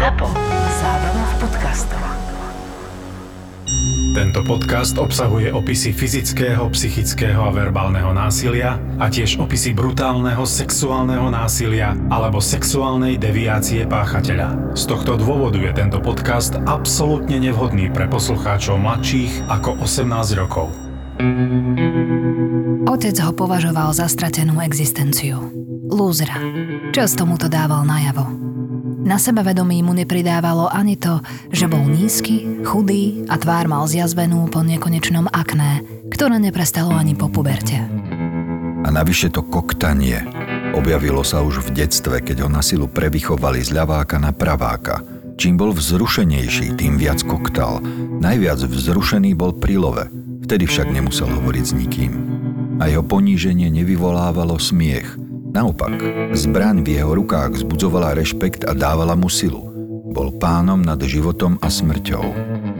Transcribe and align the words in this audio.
ZAPO. 0.00 0.32
Zábrná 0.80 1.24
v 1.28 1.34
podcastov. 1.44 2.00
Tento 4.16 4.40
podcast 4.48 4.96
obsahuje 4.96 5.52
opisy 5.52 5.92
fyzického, 5.92 6.64
psychického 6.72 7.44
a 7.44 7.52
verbálneho 7.52 8.08
násilia 8.16 8.80
a 8.96 9.12
tiež 9.12 9.36
opisy 9.36 9.76
brutálneho 9.76 10.40
sexuálneho 10.48 11.28
násilia 11.28 11.92
alebo 12.08 12.40
sexuálnej 12.40 13.20
deviácie 13.20 13.84
páchateľa. 13.84 14.72
Z 14.72 14.88
tohto 14.88 15.20
dôvodu 15.20 15.60
je 15.60 15.72
tento 15.76 16.00
podcast 16.00 16.56
absolútne 16.64 17.36
nevhodný 17.36 17.92
pre 17.92 18.08
poslucháčov 18.08 18.80
mladších 18.80 19.52
ako 19.52 19.84
18 19.84 20.40
rokov. 20.40 20.72
Otec 22.88 23.16
ho 23.20 23.36
považoval 23.36 23.92
za 23.92 24.08
stratenú 24.08 24.64
existenciu. 24.64 25.44
Lúzra. 25.92 26.40
Často 26.88 27.28
mu 27.28 27.36
to 27.36 27.52
dával 27.52 27.84
najavo. 27.84 28.39
Na 29.10 29.18
sebavedomí 29.18 29.82
mu 29.82 29.90
nepridávalo 29.90 30.70
ani 30.70 30.94
to, 30.94 31.18
že 31.50 31.66
bol 31.66 31.82
nízky, 31.82 32.62
chudý 32.62 33.26
a 33.26 33.42
tvár 33.42 33.66
mal 33.66 33.90
zjazvenú 33.90 34.46
po 34.46 34.62
nekonečnom 34.62 35.26
akné, 35.34 35.82
ktoré 36.14 36.38
neprestalo 36.38 36.94
ani 36.94 37.18
po 37.18 37.26
puberte. 37.26 37.74
A 38.86 38.88
navyše 38.94 39.34
to 39.34 39.42
koktanie. 39.42 40.22
Objavilo 40.78 41.26
sa 41.26 41.42
už 41.42 41.58
v 41.58 41.82
detstve, 41.82 42.22
keď 42.22 42.46
ho 42.46 42.48
na 42.54 42.62
silu 42.62 42.86
prevychovali 42.86 43.58
z 43.58 43.74
ľaváka 43.74 44.22
na 44.22 44.30
praváka. 44.30 45.02
Čím 45.34 45.58
bol 45.58 45.74
vzrušenejší, 45.74 46.78
tým 46.78 46.94
viac 46.94 47.26
koktal. 47.26 47.82
Najviac 48.22 48.62
vzrušený 48.62 49.34
bol 49.34 49.58
pri 49.58 49.74
love, 49.74 50.06
vtedy 50.46 50.70
však 50.70 50.86
nemusel 50.86 51.26
hovoriť 51.26 51.64
s 51.66 51.74
nikým. 51.74 52.12
A 52.78 52.86
jeho 52.86 53.02
poníženie 53.02 53.74
nevyvolávalo 53.74 54.54
smiech– 54.62 55.18
Naopak, 55.50 55.98
zbraň 56.30 56.86
v 56.86 57.02
jeho 57.02 57.12
rukách 57.14 57.58
vzbudzovala 57.58 58.14
rešpekt 58.14 58.62
a 58.66 58.72
dávala 58.72 59.18
mu 59.18 59.26
silu. 59.26 59.66
Bol 60.10 60.38
pánom 60.38 60.78
nad 60.78 60.98
životom 61.02 61.58
a 61.58 61.66
smrťou. 61.66 62.22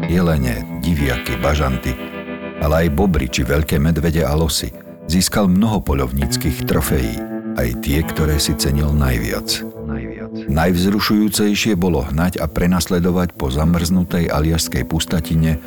Jelene, 0.07 0.83
diviaky, 0.83 1.39
bažanty, 1.39 1.95
ale 2.63 2.87
aj 2.87 2.95
bobry 2.95 3.27
či 3.27 3.43
veľké 3.47 3.79
medvede 3.83 4.23
a 4.23 4.35
losy. 4.35 4.71
Získal 5.11 5.51
mnoho 5.51 5.83
poľovníckých 5.83 6.67
trofejí, 6.67 7.19
aj 7.59 7.69
tie, 7.83 8.07
ktoré 8.07 8.39
si 8.39 8.55
cenil 8.55 8.95
najviac. 8.95 9.67
Najvzrušujúcejšie 10.47 11.75
bolo 11.75 12.07
hnať 12.07 12.39
a 12.39 12.47
prenasledovať 12.47 13.35
po 13.35 13.51
zamrznutej 13.51 14.31
aliašskej 14.31 14.87
pustatine 14.87 15.59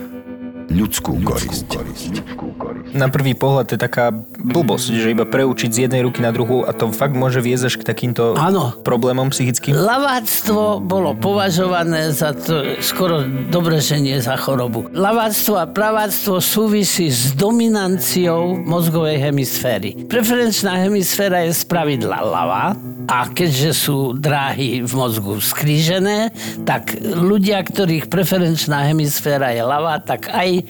ľudskú, 0.72 1.20
korisť. 1.20 1.67
Na 2.94 3.09
prvý 3.09 3.33
pohľad 3.33 3.73
je 3.73 3.80
taká 3.81 4.13
blbosť, 4.38 5.02
že 5.02 5.13
iba 5.17 5.25
preučiť 5.25 5.69
z 5.73 5.81
jednej 5.89 6.05
ruky 6.05 6.22
na 6.22 6.30
druhú 6.30 6.61
a 6.61 6.72
to 6.77 6.94
fakt 6.94 7.17
môže 7.17 7.41
viesť 7.41 7.73
až 7.73 7.75
k 7.81 7.83
takýmto 7.89 8.38
Áno. 8.38 8.77
problémom 8.86 9.33
psychickým. 9.33 9.73
Laváctvo 9.73 10.77
bolo 10.77 11.17
považované 11.17 12.14
za 12.14 12.38
to 12.38 12.77
skoro 12.86 13.25
dobre, 13.49 13.81
že 13.81 13.97
nie 13.97 14.21
za 14.21 14.38
chorobu. 14.38 14.86
Laváctvo 14.94 15.58
a 15.58 15.66
praváctvo 15.66 16.38
súvisí 16.38 17.09
s 17.09 17.33
dominanciou 17.33 18.61
mozgovej 18.61 19.25
hemisféry. 19.25 20.05
Preferenčná 20.05 20.77
hemisféra 20.86 21.49
je 21.49 21.58
spravidla 21.58 22.21
ľavá 22.21 22.77
a 23.09 23.17
keďže 23.33 23.71
sú 23.73 24.14
dráhy 24.14 24.86
v 24.86 24.91
mozgu 24.94 25.41
skrížené, 25.41 26.30
tak 26.61 26.94
ľudia, 27.02 27.66
ktorých 27.66 28.05
preferenčná 28.05 28.86
hemisféra 28.86 29.49
je 29.49 29.64
ľavá, 29.66 29.97
tak 29.97 30.30
aj 30.30 30.61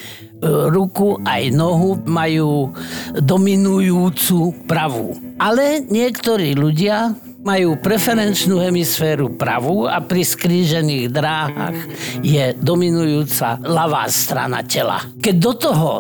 ruku 0.70 1.18
aj 1.24 1.50
nohu 1.56 2.00
majú 2.04 2.72
dominujúcu 3.16 4.68
pravú. 4.68 5.16
Ale 5.40 5.82
niektorí 5.88 6.54
ľudia 6.54 7.16
majú 7.44 7.76
preferenčnú 7.76 8.64
hemisféru 8.64 9.36
pravú 9.36 9.84
a 9.84 10.00
pri 10.00 10.24
skrížených 10.24 11.12
dráhach 11.12 11.76
je 12.24 12.56
dominujúca 12.56 13.60
ľavá 13.60 14.08
strana 14.08 14.64
tela. 14.64 15.04
Keď 15.20 15.36
do 15.36 15.54
toho 15.54 15.92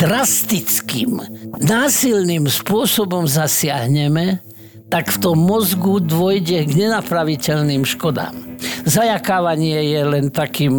drastickým, 0.00 1.20
násilným 1.60 2.48
spôsobom 2.48 3.28
zasiahneme, 3.28 4.40
tak 4.88 5.12
v 5.12 5.20
tom 5.20 5.36
mozgu 5.44 6.00
dôjde 6.00 6.64
k 6.64 6.72
nenapraviteľným 6.86 7.84
škodám. 7.84 8.45
Zajakávanie 8.86 9.82
je 9.92 10.00
len 10.06 10.24
takým 10.30 10.72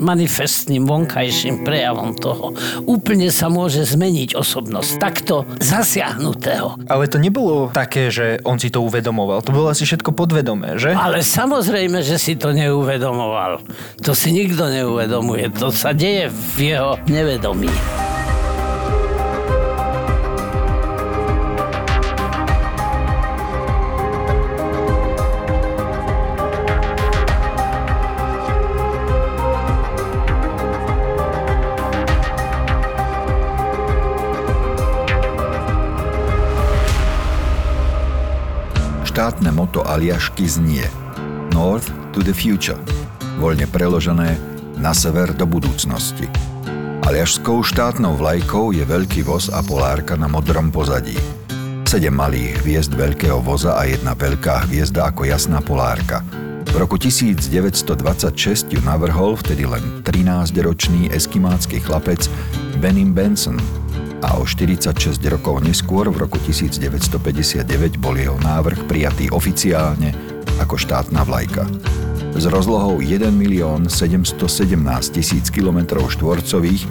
manifestným 0.00 0.84
vonkajším 0.88 1.62
prejavom 1.66 2.16
toho. 2.16 2.56
Úplne 2.88 3.28
sa 3.28 3.52
môže 3.52 3.84
zmeniť 3.84 4.34
osobnosť 4.36 4.90
takto 4.98 5.44
zasiahnutého. 5.60 6.80
Ale 6.88 7.04
to 7.08 7.20
nebolo 7.20 7.68
také, 7.72 8.08
že 8.08 8.40
on 8.44 8.56
si 8.56 8.72
to 8.72 8.80
uvedomoval. 8.84 9.44
To 9.44 9.54
bolo 9.54 9.72
asi 9.72 9.84
všetko 9.84 10.16
podvedomé, 10.16 10.80
že? 10.80 10.92
Ale 10.92 11.24
samozrejme, 11.24 12.00
že 12.04 12.16
si 12.16 12.34
to 12.36 12.52
neuvedomoval. 12.52 13.62
To 14.02 14.12
si 14.12 14.32
nikto 14.32 14.68
neuvedomuje. 14.68 15.52
To 15.60 15.68
sa 15.68 15.92
deje 15.96 16.28
v 16.56 16.76
jeho 16.76 16.98
nevedomí. 17.08 17.70
Štátne 39.22 39.54
moto 39.54 39.86
Aliašky 39.86 40.50
znie 40.50 40.82
North 41.54 41.86
to 42.10 42.26
the 42.26 42.34
future, 42.34 42.74
voľne 43.38 43.70
preložené 43.70 44.34
na 44.82 44.90
sever 44.90 45.30
do 45.30 45.46
budúcnosti. 45.46 46.26
Aliašskou 47.06 47.62
štátnou 47.62 48.18
vlajkou 48.18 48.74
je 48.74 48.82
veľký 48.82 49.22
voz 49.22 49.46
a 49.46 49.62
polárka 49.62 50.18
na 50.18 50.26
modrom 50.26 50.74
pozadí. 50.74 51.14
Sedem 51.86 52.18
malých 52.18 52.66
hviezd 52.66 52.98
veľkého 52.98 53.38
voza 53.38 53.78
a 53.78 53.86
jedna 53.86 54.18
veľká 54.18 54.66
hviezda 54.66 55.06
ako 55.14 55.30
jasná 55.30 55.62
polárka. 55.62 56.26
V 56.74 56.82
roku 56.82 56.98
1926 56.98 58.74
ju 58.74 58.80
navrhol 58.82 59.38
vtedy 59.38 59.70
len 59.70 60.02
13-ročný 60.02 61.14
eskimácky 61.14 61.78
chlapec 61.78 62.26
Benim 62.82 63.14
Benson, 63.14 63.62
a 64.22 64.38
o 64.38 64.46
46 64.46 65.18
rokov 65.26 65.60
neskôr 65.66 66.06
v 66.08 66.22
roku 66.22 66.38
1959 66.38 67.98
bol 67.98 68.14
jeho 68.14 68.38
návrh 68.38 68.86
prijatý 68.86 69.28
oficiálne 69.34 70.14
ako 70.62 70.78
štátna 70.78 71.26
vlajka. 71.26 71.66
S 72.32 72.48
rozlohou 72.48 73.02
1 73.02 73.28
milión 73.34 73.90
717 73.90 74.38
tisíc 75.12 75.52
km 75.52 76.00
štvorcových 76.00 76.86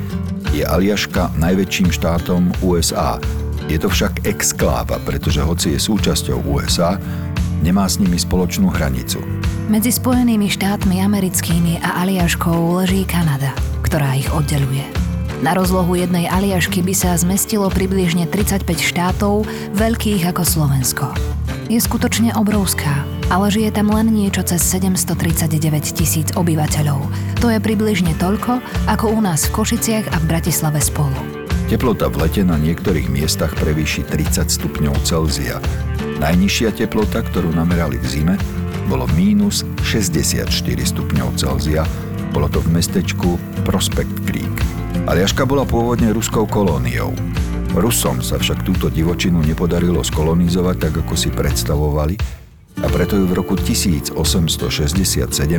je 0.53 0.61
Aliaška 0.67 1.33
najväčším 1.39 1.89
štátom 1.89 2.51
USA. 2.61 3.17
Je 3.65 3.79
to 3.79 3.87
však 3.87 4.27
exkláva, 4.27 4.99
pretože 5.01 5.39
hoci 5.41 5.73
je 5.73 5.79
súčasťou 5.79 6.45
USA, 6.45 6.99
nemá 7.63 7.87
s 7.87 7.97
nimi 7.97 8.19
spoločnú 8.19 8.69
hranicu. 8.69 9.23
Medzi 9.71 9.95
Spojenými 9.95 10.51
štátmi 10.51 10.99
americkými 10.99 11.79
a 11.79 12.03
Aliaškou 12.03 12.83
leží 12.83 13.07
Kanada, 13.07 13.55
ktorá 13.81 14.19
ich 14.19 14.27
oddeluje. 14.27 15.00
Na 15.41 15.57
rozlohu 15.57 15.97
jednej 15.97 16.29
aliašky 16.29 16.85
by 16.85 16.93
sa 16.93 17.17
zmestilo 17.17 17.65
približne 17.73 18.29
35 18.29 18.61
štátov, 18.77 19.49
veľkých 19.73 20.29
ako 20.29 20.45
Slovensko. 20.45 21.05
Je 21.65 21.81
skutočne 21.81 22.37
obrovská, 22.37 23.01
ale 23.33 23.49
žije 23.49 23.73
tam 23.73 23.89
len 23.89 24.13
niečo 24.13 24.45
cez 24.45 24.61
739 24.69 25.97
tisíc 25.97 26.29
obyvateľov. 26.37 27.09
To 27.41 27.49
je 27.49 27.57
približne 27.57 28.13
toľko, 28.21 28.61
ako 28.85 29.17
u 29.17 29.19
nás 29.25 29.49
v 29.49 29.57
Košiciach 29.57 30.13
a 30.13 30.21
v 30.21 30.29
Bratislave 30.29 30.77
spolu. 30.77 31.17
Teplota 31.73 32.05
v 32.13 32.21
lete 32.21 32.45
na 32.45 32.61
niektorých 32.61 33.09
miestach 33.09 33.57
prevýši 33.57 34.05
30 34.13 34.45
stupňov 34.45 34.93
Celzia. 35.09 35.57
Najnižšia 36.21 36.77
teplota, 36.85 37.25
ktorú 37.25 37.49
namerali 37.49 37.97
v 37.97 38.05
zime, 38.05 38.35
bolo 38.85 39.09
mínus 39.17 39.65
64 39.89 40.45
stupňov 40.61 41.33
Celzia. 41.33 41.81
Bolo 42.29 42.45
to 42.45 42.61
v 42.61 42.77
mestečku 42.77 43.41
Prospect 43.65 44.21
Creek. 44.29 44.40
Aliaška 45.09 45.49
bola 45.49 45.65
pôvodne 45.65 46.13
ruskou 46.13 46.45
kolóniou. 46.45 47.09
Rusom 47.73 48.21
sa 48.21 48.37
však 48.37 48.61
túto 48.61 48.85
divočinu 48.85 49.41
nepodarilo 49.41 50.05
skolonizovať 50.05 50.75
tak, 50.77 50.93
ako 51.01 51.13
si 51.17 51.33
predstavovali 51.33 52.15
a 52.81 52.87
preto 52.89 53.17
ju 53.17 53.25
v 53.25 53.33
roku 53.33 53.57
1867 53.57 54.13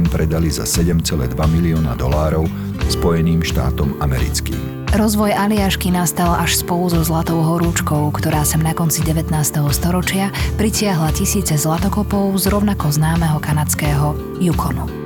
predali 0.07 0.49
za 0.51 0.63
7,2 0.63 1.35
milióna 1.35 1.99
dolárov 1.99 2.47
Spojeným 2.87 3.43
štátom 3.43 3.99
americkým. 3.99 4.87
Rozvoj 4.93 5.33
Aliašky 5.33 5.89
nastal 5.89 6.37
až 6.37 6.61
spolu 6.61 6.93
so 6.93 7.01
Zlatou 7.01 7.41
horúčkou, 7.41 8.13
ktorá 8.13 8.45
sem 8.45 8.61
na 8.61 8.77
konci 8.77 9.01
19. 9.01 9.33
storočia 9.73 10.29
pritiahla 10.61 11.11
tisíce 11.17 11.57
zlatokopov 11.57 12.37
z 12.37 12.53
rovnako 12.53 12.93
známeho 12.93 13.41
kanadského 13.41 14.13
Yukonu 14.39 15.02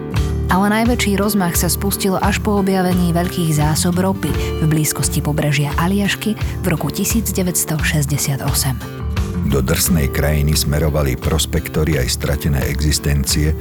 ale 0.50 0.66
najväčší 0.82 1.18
rozmach 1.18 1.54
sa 1.58 1.66
spustil 1.70 2.18
až 2.18 2.42
po 2.42 2.58
objavení 2.62 3.12
veľkých 3.14 3.56
zásob 3.56 3.98
ropy 3.98 4.30
v 4.62 4.64
blízkosti 4.64 5.22
pobrežia 5.22 5.74
Aliašky 5.76 6.34
v 6.36 6.66
roku 6.66 6.90
1968. 6.90 8.42
Do 9.46 9.62
drsnej 9.62 10.10
krajiny 10.10 10.58
smerovali 10.58 11.14
prospektory 11.14 12.02
aj 12.02 12.08
stratené 12.10 12.66
existencie, 12.66 13.54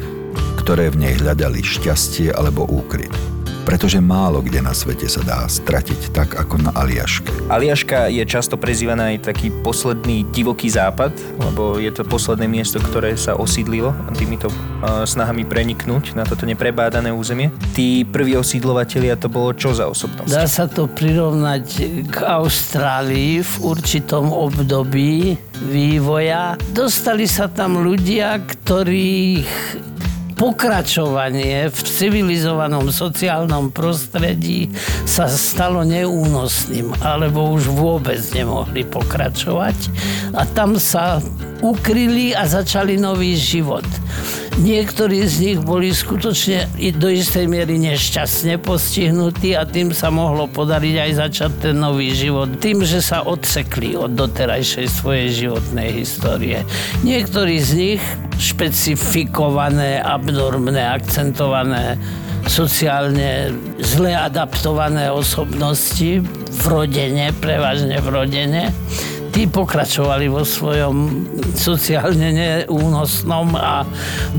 ktoré 0.57 0.89
v 0.89 1.05
nej 1.05 1.13
hľadali 1.21 1.61
šťastie 1.61 2.33
alebo 2.33 2.65
úkryt 2.65 3.34
pretože 3.65 3.97
málo 3.97 4.39
kde 4.45 4.61
na 4.61 4.71
svete 4.71 5.09
sa 5.09 5.25
dá 5.25 5.43
stratiť 5.49 6.13
tak 6.13 6.37
ako 6.37 6.69
na 6.69 6.71
Aliaške. 6.77 7.49
Aliaška 7.49 8.13
je 8.13 8.23
často 8.23 8.55
prezývaná 8.55 9.11
aj 9.11 9.33
taký 9.33 9.49
posledný 9.65 10.23
divoký 10.29 10.69
západ, 10.69 11.11
lebo 11.41 11.81
je 11.81 11.89
to 11.89 12.05
posledné 12.05 12.45
miesto, 12.45 12.77
ktoré 12.77 13.17
sa 13.17 13.33
osídlilo 13.33 13.91
týmito 14.15 14.47
uh, 14.47 15.03
snahami 15.03 15.43
preniknúť 15.43 16.15
na 16.15 16.23
toto 16.23 16.47
neprebádané 16.47 17.11
územie. 17.11 17.51
Tí 17.75 18.07
prví 18.07 18.37
osídlovatelia 18.39 19.19
to 19.19 19.27
bolo 19.27 19.51
čo 19.51 19.75
za 19.75 19.89
osobnosť? 19.89 20.31
Dá 20.31 20.45
sa 20.47 20.69
to 20.69 20.87
prirovnať 20.87 21.65
k 22.07 22.15
Austrálii 22.23 23.41
v 23.43 23.53
určitom 23.65 24.31
období 24.31 25.35
vývoja. 25.67 26.55
Dostali 26.71 27.25
sa 27.25 27.51
tam 27.51 27.81
ľudia, 27.83 28.39
ktorých 28.39 29.49
pokračovanie 30.35 31.71
v 31.71 31.79
civilizovanom 31.79 32.91
sociálnom 32.91 33.71
prostredí 33.71 34.67
sa 35.07 35.31
stalo 35.31 35.87
neúnosným, 35.87 36.91
alebo 36.99 37.55
už 37.55 37.71
vôbec 37.71 38.19
nemohli 38.35 38.83
pokračovať. 38.83 39.75
A 40.35 40.43
tam 40.51 40.75
sa 40.75 41.23
ukryli 41.63 42.35
a 42.35 42.43
začali 42.45 42.99
nový 42.99 43.39
život. 43.39 43.87
Niektorí 44.55 45.19
z 45.27 45.35
nich 45.43 45.59
boli 45.59 45.91
skutočne 45.91 46.71
do 46.95 47.11
istej 47.11 47.43
miery 47.43 47.75
nešťastne 47.75 48.55
postihnutí 48.63 49.51
a 49.51 49.67
tým 49.67 49.91
sa 49.91 50.07
mohlo 50.07 50.47
podariť 50.47 50.95
aj 50.95 51.11
začať 51.27 51.51
ten 51.59 51.75
nový 51.75 52.15
život. 52.15 52.47
Tým, 52.63 52.79
že 52.87 53.03
sa 53.03 53.27
odsekli 53.27 53.99
od 53.99 54.15
doterajšej 54.15 54.87
svojej 54.87 55.27
životnej 55.35 55.99
histórie. 55.99 56.63
Niektorí 57.03 57.59
z 57.59 57.71
nich 57.75 58.03
špecifikované, 58.39 59.99
abnormné, 59.99 60.87
akcentované 60.87 61.99
sociálne 62.47 63.51
zle 63.83 64.15
adaptované 64.15 65.11
osobnosti 65.11 66.23
v 66.47 66.63
rodine, 66.63 67.35
prevažne 67.43 67.99
v 67.99 68.07
rodine 68.07 68.71
tí 69.35 69.51
pokračovali 69.51 70.31
vo 70.31 70.47
svojom 70.47 71.27
sociálne 71.59 72.31
neúnosnom 72.31 73.51
a 73.59 73.83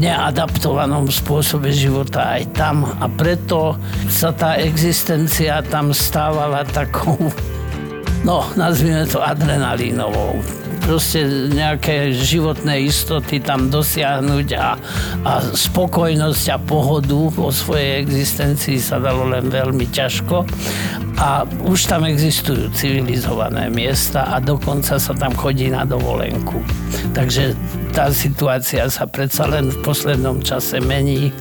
neadaptovanom 0.00 1.12
spôsobe 1.12 1.69
života 1.69 2.40
aj 2.40 2.56
tam. 2.56 2.88
A 2.96 3.04
preto 3.04 3.76
sa 4.08 4.32
tá 4.32 4.56
existencia 4.56 5.60
tam 5.69 5.93
stávala 5.93 6.64
takou, 6.72 7.28
no, 8.25 8.48
nazvime 8.56 9.04
to 9.04 9.20
adrenalínovou 9.20 10.65
proste 10.87 11.27
nejaké 11.50 12.15
životné 12.15 12.87
istoty 12.87 13.43
tam 13.43 13.67
dosiahnuť 13.75 14.49
a, 14.55 14.79
a 15.27 15.33
spokojnosť 15.50 16.44
a 16.55 16.62
pohodu 16.62 17.19
vo 17.35 17.50
svojej 17.50 18.06
existencii 18.06 18.79
sa 18.79 19.03
dalo 19.03 19.27
len 19.27 19.50
veľmi 19.50 19.91
ťažko. 19.91 20.47
A 21.17 21.49
už 21.65 21.88
tam 21.88 22.05
existujú 22.06 22.71
civilizované 22.77 23.73
miesta 23.73 24.31
a 24.31 24.38
dokonca 24.38 25.00
sa 25.00 25.12
tam 25.17 25.33
chodí 25.35 25.73
na 25.73 25.83
dovolenku. 25.83 26.61
Takže 27.17 27.56
tá 27.97 28.12
situácia 28.12 28.85
sa 28.93 29.09
predsa 29.09 29.49
len 29.49 29.73
v 29.73 29.81
poslednom 29.81 30.44
čase 30.44 30.77
mení 30.85 31.33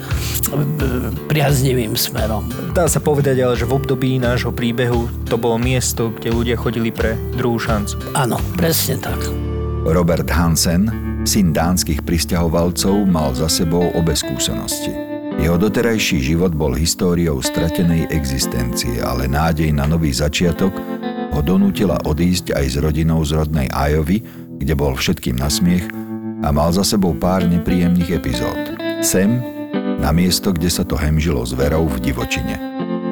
priaznivým 1.27 1.99
smerom. 1.99 2.47
Dá 2.71 2.87
sa 2.87 3.03
povedať 3.03 3.43
ale, 3.43 3.59
že 3.59 3.67
v 3.67 3.75
období 3.75 4.15
nášho 4.15 4.55
príbehu 4.55 5.11
to 5.27 5.35
bolo 5.35 5.59
miesto, 5.59 6.15
kde 6.15 6.31
ľudia 6.31 6.55
chodili 6.55 6.95
pre 6.95 7.19
druhú 7.35 7.59
šancu. 7.59 8.15
Áno, 8.15 8.39
presne 8.55 8.95
tak. 8.95 9.19
Robert 9.85 10.25
Hansen, 10.33 10.89
syn 11.29 11.53
dánskych 11.53 12.01
pristahovalcov, 12.01 13.05
mal 13.05 13.37
za 13.37 13.45
sebou 13.45 13.93
obe 13.93 14.17
skúsenosti. 14.17 14.89
Jeho 15.37 15.61
doterajší 15.61 16.25
život 16.25 16.57
bol 16.57 16.73
históriou 16.73 17.37
stratenej 17.37 18.09
existencie, 18.09 18.97
ale 19.05 19.29
nádej 19.29 19.69
na 19.69 19.85
nový 19.85 20.09
začiatok 20.09 20.73
ho 21.37 21.41
donútila 21.45 22.01
odísť 22.01 22.57
aj 22.57 22.65
s 22.65 22.75
rodinou 22.81 23.21
z 23.21 23.37
rodnej 23.37 23.69
Ajovy, 23.69 24.25
kde 24.57 24.73
bol 24.73 24.97
všetkým 24.97 25.37
na 25.37 25.53
smiech 25.53 25.85
a 26.41 26.49
mal 26.49 26.73
za 26.73 26.81
sebou 26.81 27.13
pár 27.13 27.45
nepríjemných 27.45 28.09
epizód. 28.09 28.57
Sem, 29.05 29.37
na 30.01 30.09
miesto, 30.09 30.49
kde 30.49 30.73
sa 30.73 30.81
to 30.81 30.97
hemžilo 30.97 31.45
s 31.45 31.53
verou 31.53 31.85
v 31.85 32.09
divočine. 32.09 32.57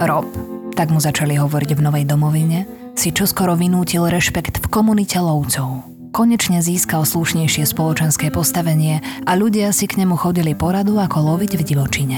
Rob, 0.02 0.26
tak 0.74 0.90
mu 0.90 0.98
začali 0.98 1.38
hovoriť 1.38 1.70
v 1.78 1.82
novej 1.86 2.06
domovine, 2.10 2.66
si 2.98 3.14
čoskoro 3.14 3.54
vynútil 3.54 4.10
rešpekt 4.10 4.58
v 4.58 4.68
komunite 4.74 5.22
lovcov. 5.22 5.93
Konečne 6.14 6.62
získal 6.62 7.10
slušnejšie 7.10 7.66
spoločenské 7.66 8.30
postavenie 8.30 9.02
a 9.26 9.34
ľudia 9.34 9.74
si 9.74 9.90
k 9.90 9.98
nemu 9.98 10.14
chodili 10.14 10.54
poradu, 10.54 11.02
ako 11.02 11.34
loviť 11.34 11.58
v 11.58 11.64
divočine. 11.66 12.18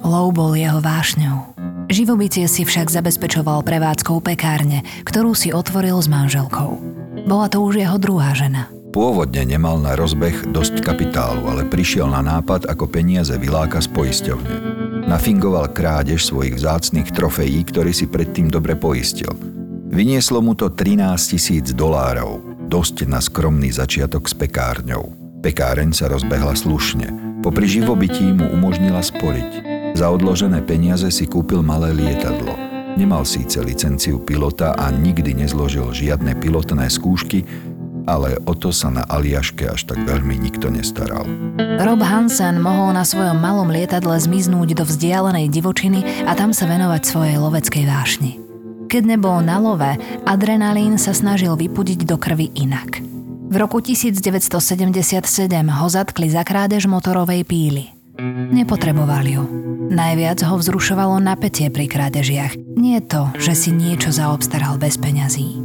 Lov 0.00 0.32
bol 0.32 0.56
jeho 0.56 0.80
vášňou. 0.80 1.52
Živobytie 1.92 2.48
si 2.48 2.64
však 2.64 2.88
zabezpečoval 2.88 3.60
prevádzkou 3.60 4.24
pekárne, 4.24 4.88
ktorú 5.04 5.36
si 5.36 5.52
otvoril 5.52 6.00
s 6.00 6.08
manželkou. 6.08 6.80
Bola 7.28 7.52
to 7.52 7.60
už 7.60 7.76
jeho 7.76 8.00
druhá 8.00 8.32
žena. 8.32 8.72
Pôvodne 8.96 9.44
nemal 9.44 9.84
na 9.84 9.92
rozbeh 10.00 10.48
dosť 10.56 10.80
kapitálu, 10.80 11.44
ale 11.44 11.68
prišiel 11.68 12.08
na 12.08 12.24
nápad, 12.24 12.64
ako 12.64 12.88
peniaze 12.88 13.36
vyláka 13.36 13.84
z 13.84 13.92
poisťovne. 13.92 14.52
Nafingoval 15.12 15.76
krádež 15.76 16.24
svojich 16.24 16.56
vzácných 16.56 17.12
trofejí, 17.12 17.68
ktorý 17.68 17.92
si 17.92 18.08
predtým 18.08 18.48
dobre 18.48 18.80
poistil. 18.80 19.28
Vynieslo 19.92 20.40
mu 20.40 20.56
to 20.56 20.72
13 20.72 21.04
tisíc 21.36 21.76
dolárov, 21.76 22.55
dosť 22.66 23.06
na 23.06 23.22
skromný 23.22 23.70
začiatok 23.70 24.26
s 24.26 24.34
pekárňou. 24.34 25.14
Pekáreň 25.40 25.94
sa 25.94 26.10
rozbehla 26.10 26.58
slušne. 26.58 27.38
Popri 27.40 27.70
živobytí 27.70 28.26
mu 28.34 28.50
umožnila 28.50 28.98
spoliť. 28.98 29.62
Za 29.94 30.10
odložené 30.10 30.60
peniaze 30.66 31.06
si 31.14 31.24
kúpil 31.30 31.62
malé 31.62 31.94
lietadlo. 31.94 32.52
Nemal 32.98 33.22
síce 33.28 33.62
licenciu 33.62 34.18
pilota 34.18 34.74
a 34.74 34.90
nikdy 34.90 35.36
nezložil 35.36 35.92
žiadne 35.94 36.34
pilotné 36.42 36.88
skúšky, 36.90 37.44
ale 38.08 38.38
o 38.46 38.54
to 38.54 38.70
sa 38.72 38.88
na 38.88 39.04
Aliaške 39.04 39.66
až 39.66 39.84
tak 39.84 40.00
veľmi 40.06 40.38
nikto 40.38 40.70
nestaral. 40.72 41.26
Rob 41.76 42.00
Hansen 42.00 42.62
mohol 42.62 42.94
na 42.94 43.04
svojom 43.04 43.36
malom 43.36 43.68
lietadle 43.68 44.16
zmiznúť 44.16 44.78
do 44.78 44.84
vzdialenej 44.86 45.52
divočiny 45.52 46.24
a 46.24 46.32
tam 46.38 46.54
sa 46.54 46.70
venovať 46.70 47.02
svojej 47.04 47.36
loveckej 47.36 47.84
vášni. 47.84 48.45
Keď 48.86 49.02
nebol 49.02 49.42
na 49.42 49.58
love, 49.58 49.98
adrenalín 50.22 50.94
sa 50.94 51.10
snažil 51.10 51.58
vypudiť 51.58 52.06
do 52.06 52.14
krvi 52.14 52.54
inak. 52.54 53.02
V 53.46 53.54
roku 53.58 53.78
1977 53.78 55.22
ho 55.50 55.86
zatkli 55.86 56.26
za 56.30 56.42
krádež 56.42 56.90
motorovej 56.90 57.46
píly. 57.46 57.94
Nepotreboval 58.54 59.26
ju. 59.26 59.42
Najviac 59.86 60.42
ho 60.42 60.54
vzrušovalo 60.58 61.22
napätie 61.22 61.70
pri 61.70 61.86
krádežiach. 61.86 62.58
Nie 62.74 63.02
to, 63.02 63.30
že 63.38 63.54
si 63.54 63.70
niečo 63.70 64.10
zaobstaral 64.10 64.78
bez 64.82 64.98
peňazí. 64.98 65.62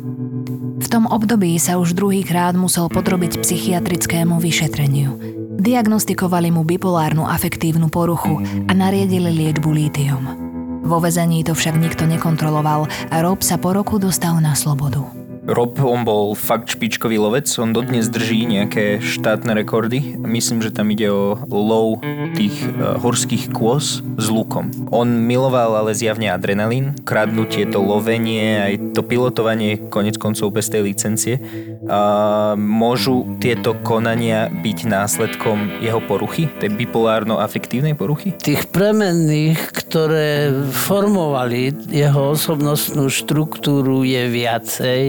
V 0.82 0.88
tom 0.90 1.06
období 1.06 1.58
sa 1.62 1.78
už 1.78 1.94
druhýkrát 1.94 2.58
musel 2.58 2.90
podrobiť 2.90 3.42
psychiatrickému 3.42 4.42
vyšetreniu. 4.42 5.18
Diagnostikovali 5.62 6.50
mu 6.50 6.66
bipolárnu 6.66 7.26
afektívnu 7.26 7.90
poruchu 7.94 8.42
a 8.66 8.72
nariedili 8.74 9.30
liečbu 9.30 9.70
lítium. 9.70 10.51
Vo 10.82 11.00
vezení 11.00 11.46
to 11.46 11.54
však 11.54 11.78
nikto 11.78 12.10
nekontroloval 12.10 12.90
a 13.14 13.16
Rob 13.22 13.46
sa 13.46 13.62
po 13.62 13.78
roku 13.78 14.02
dostal 14.02 14.42
na 14.42 14.58
slobodu. 14.58 15.21
Rob, 15.42 15.74
on 15.82 16.06
bol 16.06 16.38
fakt 16.38 16.70
špičkový 16.78 17.18
lovec, 17.18 17.50
on 17.58 17.74
dodnes 17.74 18.06
drží 18.14 18.46
nejaké 18.46 19.02
štátne 19.02 19.58
rekordy. 19.58 20.14
Myslím, 20.22 20.62
že 20.62 20.70
tam 20.70 20.94
ide 20.94 21.10
o 21.10 21.42
lov 21.50 22.06
tých 22.38 22.62
uh, 22.70 23.02
horských 23.02 23.50
kôz 23.50 24.06
s 24.06 24.28
lukom. 24.30 24.70
On 24.94 25.10
miloval 25.10 25.82
ale 25.82 25.98
zjavne 25.98 26.30
adrenalín, 26.30 26.94
kradnutie, 27.02 27.66
to 27.66 27.82
lovenie, 27.82 28.62
aj 28.62 28.74
to 28.94 29.02
pilotovanie, 29.02 29.82
konec 29.90 30.22
koncov 30.22 30.54
bez 30.54 30.70
tej 30.70 30.94
licencie. 30.94 31.42
Uh, 31.90 32.54
môžu 32.54 33.26
tieto 33.42 33.74
konania 33.82 34.46
byť 34.46 34.78
následkom 34.86 35.82
jeho 35.82 36.06
poruchy, 36.06 36.54
tej 36.62 36.70
bipolárno-afektívnej 36.70 37.98
poruchy? 37.98 38.38
Tých 38.38 38.70
premenných, 38.70 39.74
ktoré 39.74 40.54
formovali 40.70 41.74
jeho 41.90 42.38
osobnostnú 42.38 43.10
štruktúru 43.10 44.06
je 44.06 44.24
viacej 44.30 45.06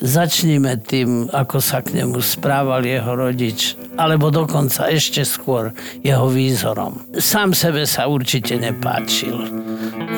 Začnime 0.00 0.78
tým, 0.80 1.30
ako 1.30 1.58
sa 1.62 1.80
k 1.80 1.96
nemu 1.96 2.18
správal 2.20 2.84
jeho 2.84 3.12
rodič, 3.14 3.78
alebo 3.96 4.30
dokonca 4.30 4.90
ešte 4.90 5.22
skôr 5.22 5.72
jeho 6.02 6.28
výzorom. 6.28 7.00
Sám 7.16 7.54
sebe 7.56 7.86
sa 7.88 8.10
určite 8.10 8.58
nepáčil. 8.58 9.34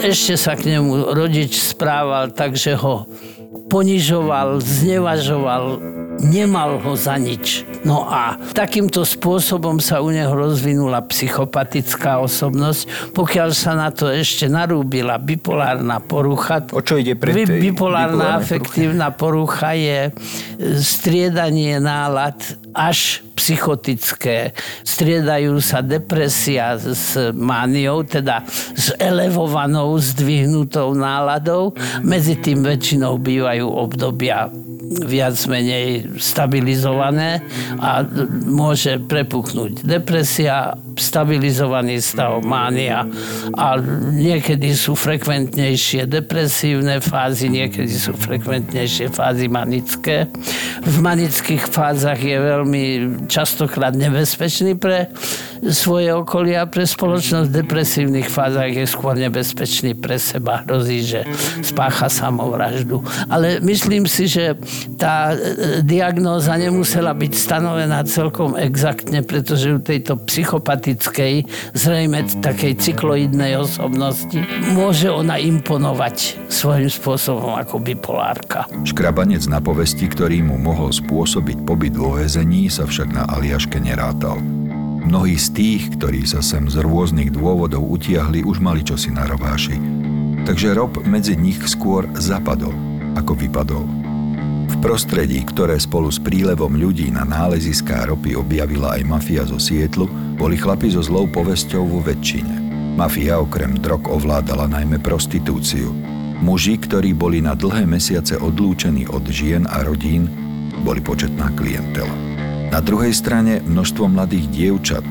Ešte 0.03 0.35
sa 0.37 0.59
k 0.59 0.77
nemu 0.77 1.13
rodič 1.17 1.57
správal 1.61 2.33
tak, 2.33 2.57
že 2.59 2.77
ho 2.77 3.09
ponižoval, 3.67 4.63
znevažoval, 4.63 5.65
nemal 6.23 6.79
ho 6.81 6.93
za 6.95 7.19
nič. 7.21 7.67
No 7.85 8.07
a 8.07 8.39
takýmto 8.55 9.03
spôsobom 9.03 9.83
sa 9.83 10.01
u 10.01 10.11
neho 10.11 10.33
rozvinula 10.33 11.05
psychopatická 11.05 12.23
osobnosť, 12.23 13.13
pokiaľ 13.13 13.49
sa 13.53 13.73
na 13.77 13.89
to 13.93 14.09
ešte 14.09 14.47
narúbila 14.47 15.21
bipolárna 15.21 16.01
porucha. 16.01 16.63
O 16.73 16.81
čo 16.81 16.97
ide 17.01 17.19
pri 17.19 17.45
tej 17.45 17.59
Bipolárna 17.61 18.39
afektívna 18.39 19.11
porucha 19.13 19.75
je 19.75 20.15
striedanie 20.81 21.83
nálad 21.83 22.39
až 22.73 23.26
psychotické. 23.37 24.57
Striedajú 24.83 25.61
sa 25.61 25.85
depresia 25.85 26.81
s 26.81 27.15
mániou, 27.37 28.03
teda 28.03 28.43
s 28.73 28.97
elevovanou, 28.97 29.95
zdvihnutou 30.01 30.97
náladou. 30.97 31.77
Medzi 32.01 32.41
tým 32.41 32.65
väčšinou 32.65 33.21
bývajú 33.21 33.67
obdobia 33.69 34.49
viac 34.87 35.35
menej 35.51 36.19
stabilizované 36.23 37.43
a 37.83 38.07
môže 38.47 39.03
prepuknúť 39.03 39.83
depresia, 39.83 40.79
stabilizovaný 40.97 41.99
stav 42.01 42.41
mánia 42.47 43.05
a 43.59 43.77
niekedy 44.15 44.73
sú 44.73 44.95
frekventnejšie 44.95 46.07
depresívne 46.07 47.03
fázy, 47.03 47.51
niekedy 47.51 47.91
sú 47.91 48.15
frekventnejšie 48.17 49.13
fázy 49.13 49.51
manické. 49.51 50.31
V 50.87 50.97
manických 51.03 51.67
fázach 51.67 52.23
je 52.23 52.37
veľmi 52.39 52.85
častokrát 53.27 53.95
nebezpečný 53.95 54.75
pre 54.75 55.07
svoje 55.73 56.13
okolie 56.13 56.57
a 56.59 56.69
pre 56.69 56.85
spoločnosť. 56.85 57.47
V 57.49 57.57
depresívnych 57.63 58.29
fázach 58.29 58.73
je 58.73 58.87
skôr 58.89 59.17
nebezpečný 59.17 59.97
pre 59.97 60.21
seba. 60.21 60.63
Hrozí, 60.67 61.05
že 61.05 61.21
spácha 61.63 62.11
samovraždu. 62.11 63.03
Ale 63.31 63.63
myslím 63.63 64.05
si, 64.05 64.29
že 64.29 64.59
tá 65.01 65.33
e, 65.33 65.81
diagnóza 65.83 66.57
nemusela 66.57 67.13
byť 67.15 67.33
stanovená 67.33 68.03
celkom 68.05 68.59
exaktne, 68.59 69.23
pretože 69.23 69.77
u 69.77 69.81
tejto 69.81 70.19
psychopatickej, 70.21 71.47
zrejme 71.77 72.27
takej 72.43 72.79
cykloidnej 72.81 73.57
osobnosti, 73.61 74.41
môže 74.75 75.09
ona 75.09 75.39
imponovať 75.39 76.49
svojím 76.51 76.91
spôsobom 76.91 77.55
ako 77.57 77.81
bipolárka. 77.81 78.67
Škrabanec 78.83 79.47
na 79.47 79.63
povesti, 79.63 80.09
ktorý 80.11 80.43
mu 80.43 80.59
mohol 80.59 80.91
spôsobiť 80.91 81.63
pobyt 81.63 81.95
vo 81.95 82.19
väzení, 82.19 82.69
sa 82.73 82.89
však 82.89 83.09
na 83.13 83.25
Aliaške 83.31 83.79
nerátal. 83.79 84.39
Mnohí 85.07 85.39
z 85.39 85.55
tých, 85.55 85.83
ktorí 85.95 86.27
sa 86.27 86.43
sem 86.43 86.67
z 86.67 86.83
rôznych 86.83 87.31
dôvodov 87.31 87.87
utiahli, 87.95 88.43
už 88.43 88.59
mali 88.59 88.83
čosi 88.83 89.15
na 89.15 89.23
rováši. 89.23 89.79
Takže 90.43 90.75
Rob 90.75 90.99
medzi 91.07 91.39
nich 91.39 91.63
skôr 91.63 92.11
zapadol, 92.19 92.75
ako 93.15 93.39
vypadol. 93.39 93.87
V 94.67 94.75
prostredí, 94.83 95.47
ktoré 95.47 95.79
spolu 95.79 96.11
s 96.11 96.19
prílevom 96.19 96.75
ľudí 96.75 97.15
na 97.15 97.23
náleziská 97.23 98.03
ropy 98.11 98.35
objavila 98.35 98.99
aj 98.99 99.03
mafia 99.07 99.47
zo 99.47 99.63
Sietlu, 99.63 100.11
boli 100.35 100.59
chlapi 100.59 100.91
so 100.91 100.99
zlou 101.07 101.31
povesťou 101.31 101.87
vo 101.87 102.03
väčšine. 102.03 102.67
Mafia 102.99 103.39
okrem 103.39 103.79
drog 103.79 104.11
ovládala 104.11 104.67
najmä 104.67 104.99
prostitúciu. 105.07 105.95
Muži, 106.43 106.83
ktorí 106.83 107.15
boli 107.15 107.39
na 107.39 107.55
dlhé 107.55 107.87
mesiace 107.87 108.35
odlúčení 108.43 109.07
od 109.07 109.23
žien 109.31 109.71
a 109.71 109.87
rodín, 109.87 110.27
boli 110.83 110.99
početná 110.99 111.55
klientela. 111.55 112.36
Na 112.77 112.85
druhej 112.85 113.17
strane 113.17 113.65
množstvo 113.65 114.05
mladých 114.05 114.53
dievčat, 114.53 115.07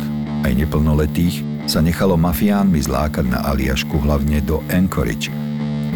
aj 0.45 0.53
neplnoletých, 0.53 1.65
sa 1.65 1.81
nechalo 1.81 2.13
mafiánmi 2.13 2.77
zlákať 2.77 3.25
na 3.25 3.41
Aliašku 3.41 4.05
hlavne 4.05 4.37
do 4.45 4.61
Anchorage, 4.69 5.33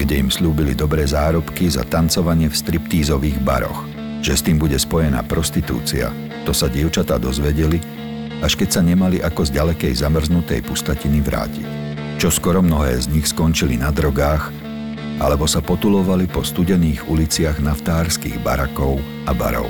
kde 0.01 0.17
im 0.17 0.33
slúbili 0.33 0.73
dobré 0.73 1.05
zárobky 1.05 1.69
za 1.69 1.85
tancovanie 1.85 2.49
v 2.49 2.57
striptízových 2.57 3.37
baroch. 3.45 3.85
Že 4.25 4.33
s 4.33 4.41
tým 4.49 4.57
bude 4.57 4.81
spojená 4.81 5.21
prostitúcia, 5.29 6.09
to 6.41 6.57
sa 6.57 6.65
dievčatá 6.65 7.21
dozvedeli, 7.21 7.77
až 8.41 8.57
keď 8.57 8.69
sa 8.73 8.81
nemali 8.81 9.21
ako 9.21 9.45
z 9.45 9.61
ďalekej 9.61 9.93
zamrznutej 9.93 10.65
pustatiny 10.65 11.21
vrátiť. 11.21 11.69
Čo 12.17 12.33
skoro 12.33 12.65
mnohé 12.65 12.97
z 12.97 13.13
nich 13.13 13.29
skončili 13.29 13.77
na 13.77 13.93
drogách, 13.93 14.49
alebo 15.21 15.45
sa 15.45 15.61
potulovali 15.61 16.25
po 16.33 16.41
studených 16.41 17.05
uliciach 17.05 17.61
naftárskych 17.61 18.41
barakov 18.41 18.97
a 19.29 19.37
barov. 19.37 19.69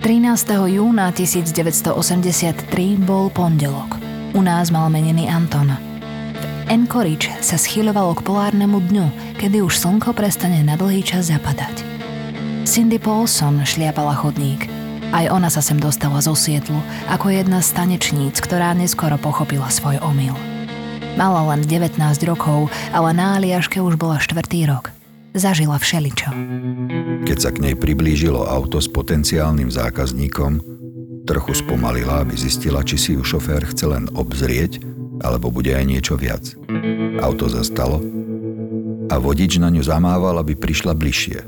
13. 0.00 0.56
júna 0.80 1.12
1983 1.12 2.72
bol 3.04 3.28
pondelok. 3.28 4.00
U 4.32 4.40
nás 4.40 4.72
mal 4.72 4.88
meniny 4.88 5.28
Anton. 5.28 5.76
V 5.76 6.72
Anchorage 6.72 7.28
sa 7.44 7.60
schyľovalo 7.60 8.16
k 8.16 8.24
polárnemu 8.24 8.80
dňu, 8.80 9.06
kedy 9.36 9.60
už 9.60 9.76
slnko 9.76 10.16
prestane 10.16 10.64
na 10.64 10.80
dlhý 10.80 11.04
čas 11.04 11.28
zapadať. 11.28 11.84
Cindy 12.64 12.96
Paulson 12.96 13.60
šliapala 13.60 14.16
chodník. 14.16 14.72
Aj 15.12 15.28
ona 15.28 15.52
sa 15.52 15.60
sem 15.60 15.76
dostala 15.76 16.24
zo 16.24 16.32
Sietlu 16.32 16.80
ako 17.12 17.36
jedna 17.36 17.60
z 17.60 17.68
tanečníc, 17.76 18.40
ktorá 18.40 18.72
neskoro 18.72 19.20
pochopila 19.20 19.68
svoj 19.68 20.00
omyl. 20.00 20.32
Mala 21.20 21.44
len 21.52 21.60
19 21.60 22.00
rokov, 22.24 22.72
ale 22.96 23.12
na 23.12 23.36
Aliaške 23.36 23.84
už 23.84 24.00
bola 24.00 24.16
štvrtý 24.16 24.64
rok. 24.64 24.96
Zažila 25.30 25.78
všeličo. 25.78 26.30
Keď 27.26 27.38
sa 27.38 27.50
k 27.54 27.62
nej 27.62 27.74
priblížilo 27.78 28.42
auto 28.42 28.82
s 28.82 28.90
potenciálnym 28.90 29.70
zákazníkom, 29.70 30.58
trochu 31.28 31.52
spomalila, 31.54 32.26
aby 32.26 32.34
zistila, 32.34 32.82
či 32.82 32.96
si 32.98 33.10
ju 33.14 33.22
šofér 33.22 33.70
chce 33.70 33.86
len 33.86 34.10
obzrieť, 34.18 34.82
alebo 35.22 35.52
bude 35.54 35.70
aj 35.70 35.84
niečo 35.86 36.14
viac. 36.18 36.42
Auto 37.22 37.46
zastalo 37.46 38.02
a 39.10 39.18
vodič 39.18 39.58
na 39.58 39.68
ňu 39.70 39.82
zamával, 39.82 40.38
aby 40.38 40.54
prišla 40.54 40.94
bližšie. 40.94 41.42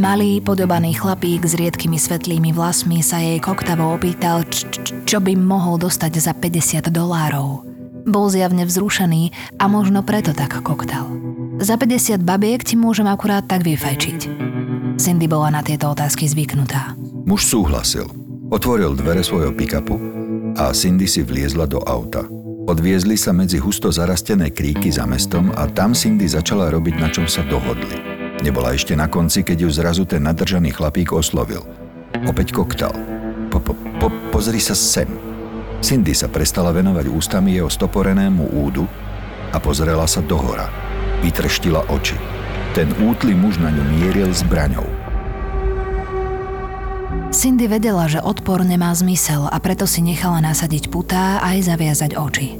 Malý, 0.00 0.40
podobaný 0.40 0.96
chlapík 0.96 1.44
s 1.44 1.52
riedkými 1.58 2.00
svetlými 2.00 2.56
vlasmi 2.56 3.04
sa 3.04 3.20
jej 3.20 3.36
koktavo 3.36 3.92
opýtal, 3.92 4.48
č- 4.48 4.64
č- 4.72 4.96
čo 5.04 5.20
by 5.20 5.36
mohol 5.36 5.76
dostať 5.76 6.12
za 6.16 6.32
50 6.32 6.88
dolárov. 6.88 7.66
Bol 8.08 8.32
zjavne 8.32 8.64
vzrušený 8.64 9.54
a 9.60 9.68
možno 9.68 10.00
preto 10.00 10.32
tak 10.32 10.56
koktal. 10.64 11.04
Za 11.60 11.76
50 11.76 12.24
babiek 12.24 12.64
ti 12.64 12.72
môžem 12.72 13.04
akurát 13.04 13.44
tak 13.44 13.68
vyfajčiť. 13.68 14.32
Cindy 14.96 15.28
bola 15.28 15.52
na 15.52 15.60
tieto 15.60 15.92
otázky 15.92 16.24
zvyknutá. 16.24 16.96
Muž 17.28 17.44
súhlasil. 17.44 18.08
Otvoril 18.48 18.96
dvere 18.96 19.20
svojho 19.20 19.52
pick-upu 19.52 20.00
a 20.56 20.72
Cindy 20.72 21.04
si 21.04 21.20
vliezla 21.20 21.68
do 21.68 21.84
auta. 21.84 22.24
Odviezli 22.64 23.12
sa 23.20 23.36
medzi 23.36 23.60
husto 23.60 23.92
zarastené 23.92 24.48
kríky 24.56 24.88
za 24.88 25.04
mestom 25.04 25.52
a 25.52 25.68
tam 25.68 25.92
Cindy 25.92 26.24
začala 26.32 26.72
robiť, 26.72 26.96
na 26.96 27.12
čom 27.12 27.28
sa 27.28 27.44
dohodli. 27.44 28.00
Nebola 28.40 28.72
ešte 28.72 28.96
na 28.96 29.12
konci, 29.12 29.44
keď 29.44 29.68
ju 29.68 29.68
zrazu 29.68 30.08
ten 30.08 30.24
nadržaný 30.24 30.72
chlapík 30.72 31.12
oslovil. 31.12 31.60
Opäť 32.24 32.56
koktal. 32.56 32.96
Po, 33.52 33.60
po, 33.60 33.76
po, 34.00 34.08
pozri 34.32 34.64
sa 34.64 34.72
sem. 34.72 35.12
Cindy 35.84 36.16
sa 36.16 36.32
prestala 36.32 36.72
venovať 36.72 37.04
ústami 37.12 37.52
jeho 37.52 37.68
stoporenému 37.68 38.48
údu 38.64 38.88
a 39.52 39.60
pozrela 39.60 40.08
sa 40.08 40.24
dohora. 40.24 40.89
Vytrštila 41.20 41.84
oči. 41.92 42.16
Ten 42.72 42.88
útly 43.02 43.36
muž 43.36 43.60
na 43.60 43.68
ňu 43.68 43.84
mieril 43.92 44.32
zbraňou. 44.32 44.88
Cindy 47.30 47.70
vedela, 47.70 48.10
že 48.10 48.18
odpor 48.18 48.66
nemá 48.66 48.90
zmysel 48.90 49.46
a 49.46 49.56
preto 49.62 49.86
si 49.86 50.02
nechala 50.02 50.42
nasadiť 50.42 50.90
putá 50.90 51.38
a 51.38 51.54
aj 51.54 51.70
zaviazať 51.70 52.18
oči. 52.18 52.58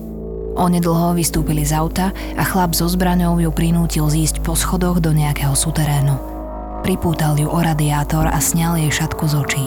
Onedlho 0.54 1.16
vystúpili 1.16 1.64
z 1.64 1.72
auta 1.74 2.12
a 2.36 2.42
chlap 2.44 2.76
so 2.76 2.86
zbraňou 2.86 3.40
ju 3.40 3.50
prinútil 3.50 4.06
zísť 4.06 4.44
po 4.44 4.52
schodoch 4.54 5.00
do 5.00 5.10
nejakého 5.10 5.56
suterénu. 5.56 6.14
Pripútal 6.84 7.38
ju 7.40 7.48
o 7.48 7.58
radiátor 7.58 8.28
a 8.28 8.38
sňal 8.38 8.76
jej 8.76 8.92
šatku 8.92 9.24
z 9.24 9.34
očí. 9.40 9.66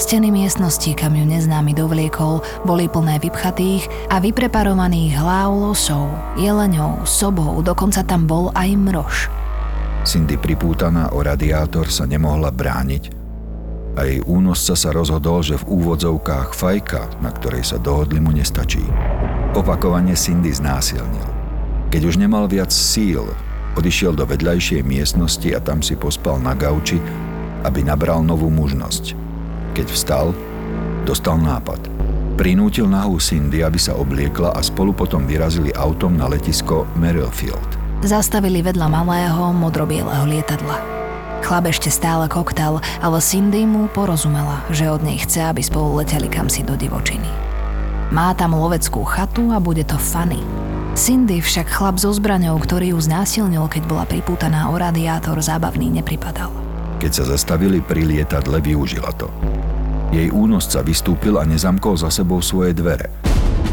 Steny 0.00 0.32
miestnosti, 0.32 0.96
kam 0.96 1.12
ju 1.12 1.28
neznámy 1.28 1.76
dovliekol, 1.76 2.40
boli 2.64 2.88
plné 2.88 3.20
vypchatých 3.20 4.08
a 4.08 4.16
vypreparovaných 4.16 5.20
hlav 5.20 5.52
losov, 5.52 6.08
jeleňov, 6.40 7.04
sobov, 7.04 7.60
dokonca 7.60 8.00
tam 8.08 8.24
bol 8.24 8.48
aj 8.56 8.80
mrož. 8.80 9.28
Cindy 10.08 10.40
pripútaná 10.40 11.12
o 11.12 11.20
radiátor 11.20 11.92
sa 11.92 12.08
nemohla 12.08 12.48
brániť 12.48 13.12
a 14.00 14.08
jej 14.08 14.24
únosca 14.24 14.72
sa 14.72 14.88
rozhodol, 14.88 15.44
že 15.44 15.60
v 15.60 15.68
úvodzovkách 15.68 16.56
fajka, 16.56 17.20
na 17.20 17.28
ktorej 17.36 17.68
sa 17.68 17.76
dohodli, 17.76 18.24
mu 18.24 18.32
nestačí. 18.32 18.80
Opakovane 19.52 20.16
Cindy 20.16 20.48
znásilnil. 20.48 21.28
Keď 21.92 22.02
už 22.08 22.16
nemal 22.16 22.48
viac 22.48 22.72
síl, 22.72 23.28
odišiel 23.76 24.16
do 24.16 24.24
vedľajšej 24.24 24.80
miestnosti 24.80 25.52
a 25.52 25.60
tam 25.60 25.84
si 25.84 25.92
pospal 25.92 26.40
na 26.40 26.56
gauči, 26.56 26.96
aby 27.68 27.84
nabral 27.84 28.24
novú 28.24 28.48
mužnosť. 28.48 29.29
Keď 29.80 29.96
vstal, 29.96 30.36
dostal 31.08 31.40
nápad. 31.40 31.80
Prinútil 32.36 32.84
nahú 32.84 33.16
Cindy, 33.16 33.64
aby 33.64 33.80
sa 33.80 33.96
obliekla 33.96 34.52
a 34.52 34.60
spolu 34.60 34.92
potom 34.92 35.24
vyrazili 35.24 35.72
autom 35.72 36.20
na 36.20 36.28
letisko 36.28 36.84
Merrillfield. 37.00 37.80
Zastavili 38.04 38.60
vedľa 38.60 38.92
malého 38.92 39.56
modrobieleho 39.56 40.28
lietadla. 40.28 40.76
Chlap 41.40 41.72
ešte 41.72 41.88
stále 41.88 42.28
koktal, 42.28 42.84
ale 43.00 43.24
Cindy 43.24 43.64
mu 43.64 43.88
porozumela, 43.88 44.60
že 44.68 44.84
od 44.92 45.00
nej 45.00 45.16
chce, 45.16 45.48
aby 45.48 45.64
spolu 45.64 46.04
leteli 46.04 46.28
kam 46.28 46.52
si 46.52 46.60
do 46.60 46.76
divočiny. 46.76 47.32
Má 48.12 48.36
tam 48.36 48.52
loveckú 48.52 49.00
chatu 49.08 49.48
a 49.48 49.64
bude 49.64 49.88
to 49.88 49.96
funny. 49.96 50.44
Cindy 50.92 51.40
však 51.40 51.72
chlap 51.72 51.96
so 51.96 52.12
zbraňou, 52.12 52.60
ktorý 52.60 52.92
ju 52.92 53.00
znásilnil, 53.00 53.64
keď 53.64 53.88
bola 53.88 54.04
pripútaná 54.04 54.68
o 54.68 54.76
radiátor, 54.76 55.40
zábavný 55.40 55.88
nepripadal. 55.88 56.59
Keď 57.00 57.12
sa 57.16 57.24
zastavili 57.24 57.80
pri 57.80 58.04
lietadle, 58.04 58.60
využila 58.60 59.08
to. 59.16 59.32
Jej 60.12 60.28
únosca 60.36 60.84
vystúpil 60.84 61.40
a 61.40 61.48
nezamkol 61.48 61.96
za 61.96 62.12
sebou 62.12 62.44
svoje 62.44 62.76
dvere. 62.76 63.08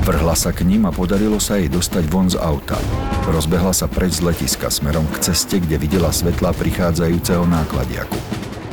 Vrhla 0.07 0.31
sa 0.31 0.55
k 0.55 0.63
ním 0.63 0.87
a 0.87 0.95
podarilo 0.95 1.35
sa 1.35 1.59
jej 1.59 1.67
dostať 1.67 2.07
von 2.07 2.31
z 2.31 2.39
auta. 2.39 2.79
Rozbehla 3.27 3.75
sa 3.75 3.91
preč 3.91 4.23
z 4.23 4.31
letiska 4.31 4.71
smerom 4.71 5.03
k 5.11 5.27
ceste, 5.27 5.59
kde 5.59 5.75
videla 5.75 6.07
svetla 6.07 6.55
prichádzajúceho 6.55 7.43
nákladiaku. 7.43 8.15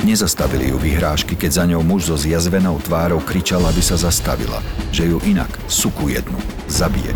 Nezastavili 0.07 0.71
ju 0.71 0.79
vyhrážky, 0.79 1.35
keď 1.35 1.51
za 1.51 1.65
ňou 1.67 1.83
muž 1.83 2.07
so 2.07 2.15
zjazvenou 2.15 2.79
tvárou 2.79 3.19
kričal, 3.19 3.67
aby 3.67 3.83
sa 3.83 3.99
zastavila, 3.99 4.63
že 4.95 5.11
ju 5.11 5.19
inak 5.27 5.51
suku 5.67 6.15
jednu 6.15 6.39
zabije. 6.71 7.11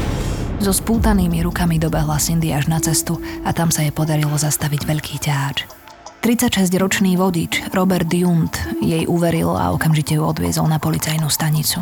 So 0.58 0.74
spútanými 0.74 1.46
rukami 1.46 1.78
dobehla 1.78 2.18
Cindy 2.18 2.50
až 2.50 2.66
na 2.66 2.82
cestu 2.82 3.22
a 3.46 3.54
tam 3.54 3.70
sa 3.70 3.86
jej 3.86 3.94
podarilo 3.94 4.34
zastaviť 4.34 4.82
veľký 4.82 5.22
ťahač. 5.22 5.78
36-ročný 6.18 7.14
vodič 7.14 7.70
Robert 7.70 8.10
Junt 8.10 8.58
jej 8.82 9.06
uveril 9.06 9.54
a 9.54 9.70
okamžite 9.70 10.18
ju 10.18 10.22
odviezol 10.26 10.66
na 10.66 10.82
policajnú 10.82 11.30
stanicu. 11.30 11.78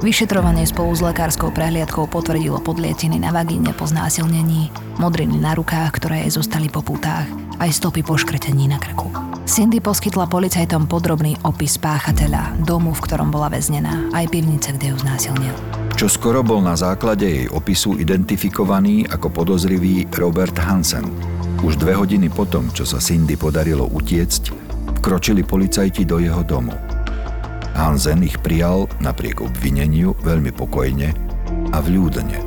Vyšetrovanie 0.00 0.64
spolu 0.64 0.96
s 0.96 1.04
lekárskou 1.04 1.52
prehliadkou 1.52 2.08
potvrdilo 2.08 2.62
podlietiny 2.64 3.20
na 3.20 3.34
vagíne 3.34 3.76
po 3.76 3.84
znásilnení, 3.84 4.72
modriny 4.96 5.36
na 5.36 5.52
rukách, 5.52 6.00
ktoré 6.00 6.24
jej 6.24 6.40
zostali 6.40 6.72
po 6.72 6.80
pútach, 6.80 7.28
aj 7.60 7.68
stopy 7.68 8.00
poškrtení 8.00 8.70
na 8.70 8.80
krku. 8.80 9.12
Cindy 9.44 9.82
poskytla 9.82 10.30
policajtom 10.30 10.86
podrobný 10.86 11.36
opis 11.44 11.76
páchateľa, 11.76 12.62
domu, 12.64 12.96
v 12.96 13.04
ktorom 13.04 13.28
bola 13.28 13.52
väznená, 13.52 14.08
aj 14.14 14.30
pivnice, 14.30 14.72
kde 14.78 14.94
ju 14.94 14.96
znásilnil. 15.02 15.52
Čo 15.98 16.08
skoro 16.08 16.40
bol 16.40 16.64
na 16.64 16.78
základe 16.78 17.28
jej 17.28 17.46
opisu 17.50 17.98
identifikovaný 18.00 19.04
ako 19.10 19.28
podozrivý 19.28 20.08
Robert 20.16 20.56
Hansen. 20.56 21.39
Už 21.60 21.76
dve 21.76 21.96
hodiny 21.96 22.32
potom, 22.32 22.72
čo 22.72 22.88
sa 22.88 22.96
Cindy 23.00 23.36
podarilo 23.36 23.84
utiecť, 23.88 24.42
vkročili 25.00 25.44
policajti 25.44 26.08
do 26.08 26.20
jeho 26.20 26.40
domu. 26.40 26.72
Hansen 27.76 28.24
ich 28.24 28.40
prijal 28.40 28.88
napriek 29.00 29.44
obvineniu 29.44 30.16
veľmi 30.24 30.52
pokojne 30.52 31.12
a 31.72 31.78
vľúdne. 31.80 32.40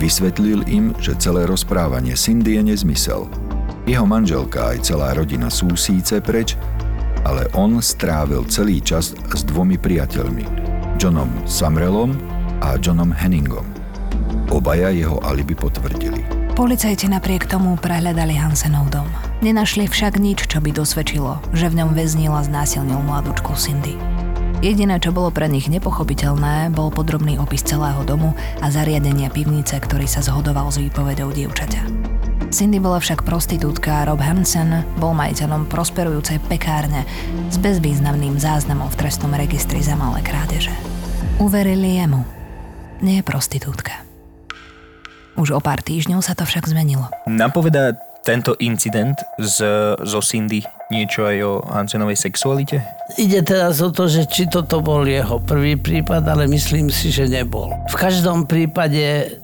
Vysvetlil 0.00 0.64
im, 0.68 0.92
že 1.00 1.16
celé 1.16 1.44
rozprávanie 1.48 2.16
Cindy 2.16 2.60
je 2.60 2.62
nezmysel– 2.76 3.24
jeho 3.82 4.06
manželka 4.06 4.70
aj 4.70 4.86
celá 4.86 5.10
rodina 5.10 5.50
sú 5.50 5.74
síce 5.74 6.22
preč, 6.22 6.54
ale 7.26 7.50
on 7.58 7.82
strávil 7.82 8.46
celý 8.46 8.78
čas 8.78 9.10
s 9.10 9.42
dvomi 9.42 9.74
priateľmi, 9.74 10.46
Johnom 11.02 11.30
Samrelom 11.50 12.14
a 12.62 12.78
Johnom 12.78 13.10
Henningom. 13.10 13.66
Obaja 14.54 14.94
jeho 14.94 15.18
alibi 15.26 15.58
potvrdili. 15.58 16.21
Policajti 16.62 17.10
napriek 17.10 17.50
tomu 17.50 17.74
prehľadali 17.74 18.38
Hansenov 18.38 18.86
dom. 18.86 19.10
Nenašli 19.42 19.90
však 19.90 20.14
nič, 20.14 20.46
čo 20.46 20.62
by 20.62 20.70
dosvedčilo, 20.70 21.42
že 21.50 21.66
v 21.66 21.82
ňom 21.82 21.90
väznila 21.90 22.38
znásilnil 22.38 23.02
mladúčku 23.02 23.58
Cindy. 23.58 23.98
Jediné, 24.62 25.02
čo 25.02 25.10
bolo 25.10 25.34
pre 25.34 25.50
nich 25.50 25.66
nepochopiteľné, 25.66 26.70
bol 26.70 26.94
podrobný 26.94 27.34
opis 27.42 27.66
celého 27.66 28.06
domu 28.06 28.38
a 28.62 28.70
zariadenia 28.70 29.26
pivnice, 29.34 29.74
ktorý 29.74 30.06
sa 30.06 30.22
zhodoval 30.22 30.70
s 30.70 30.78
výpovedou 30.78 31.34
dievčaťa. 31.34 31.82
Cindy 32.54 32.78
bola 32.78 33.02
však 33.02 33.26
prostitútka 33.26 34.06
a 34.06 34.14
Rob 34.14 34.22
Hansen 34.22 34.86
bol 35.02 35.18
majiteľom 35.18 35.66
prosperujúcej 35.66 36.38
pekárne 36.46 37.02
s 37.50 37.58
bezvýznamným 37.58 38.38
záznamom 38.38 38.86
v 38.86 39.02
trestnom 39.02 39.34
registri 39.34 39.82
za 39.82 39.98
malé 39.98 40.22
krádeže. 40.22 40.70
Uverili 41.42 41.98
jemu. 41.98 42.22
Nie 43.02 43.26
prostitútka. 43.26 44.11
Už 45.36 45.56
o 45.56 45.60
pár 45.60 45.80
týždňov 45.80 46.20
sa 46.20 46.36
to 46.36 46.44
však 46.44 46.68
zmenilo. 46.68 47.08
Napovedá 47.24 47.96
tento 48.22 48.54
incident 48.62 49.18
z, 49.40 49.58
zo 49.98 50.20
Cindy 50.22 50.62
niečo 50.92 51.26
aj 51.26 51.36
o 51.42 51.52
Hansenovej 51.66 52.14
sexualite? 52.20 52.84
Ide 53.18 53.42
teraz 53.42 53.82
o 53.82 53.90
to, 53.90 54.06
že 54.06 54.28
či 54.30 54.46
toto 54.46 54.78
bol 54.78 55.02
jeho 55.02 55.42
prvý 55.42 55.74
prípad, 55.74 56.22
ale 56.28 56.44
myslím 56.46 56.92
si, 56.92 57.10
že 57.10 57.26
nebol. 57.26 57.72
V 57.90 57.96
každom 57.98 58.46
prípade 58.46 59.40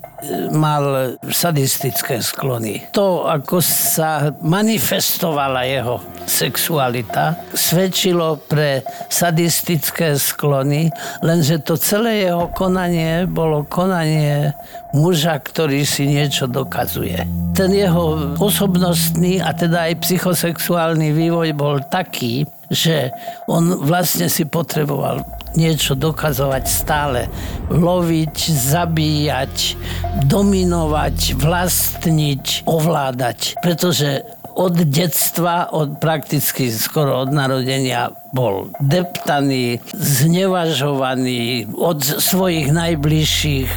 mal 0.51 1.15
sadistické 1.31 2.19
sklony. 2.19 2.91
To, 2.91 3.27
ako 3.27 3.63
sa 3.63 4.35
manifestovala 4.43 5.63
jeho 5.67 6.03
sexualita, 6.29 7.41
svedčilo 7.57 8.37
pre 8.37 8.85
sadistické 9.09 10.15
sklony, 10.21 10.93
lenže 11.25 11.65
to 11.65 11.81
celé 11.81 12.29
jeho 12.29 12.53
konanie 12.53 13.25
bolo 13.25 13.65
konanie 13.65 14.53
muža, 14.93 15.41
ktorý 15.41 15.83
si 15.89 16.05
niečo 16.05 16.45
dokazuje. 16.45 17.25
Ten 17.57 17.73
jeho 17.73 18.37
osobnostný 18.39 19.41
a 19.41 19.57
teda 19.57 19.91
aj 19.91 20.05
psychosexuálny 20.05 21.11
vývoj 21.11 21.57
bol 21.57 21.81
taký, 21.89 22.47
že 22.69 23.11
on 23.49 23.81
vlastne 23.89 24.29
si 24.29 24.45
potreboval 24.45 25.25
niečo 25.57 25.97
dokazovať 25.97 26.65
stále. 26.69 27.21
Loviť, 27.73 28.37
zabíjať, 28.53 29.57
dominovať, 30.29 31.41
vlastniť, 31.41 32.69
ovládať. 32.69 33.57
Pretože 33.65 34.38
od 34.59 34.75
detstva, 34.91 35.71
od 35.71 36.03
prakticky 36.03 36.67
skoro 36.75 37.23
od 37.23 37.31
narodenia 37.31 38.11
bol 38.35 38.75
deptaný, 38.83 39.79
znevažovaný 39.95 41.71
od 41.79 42.03
svojich 42.03 42.75
najbližších, 42.75 43.71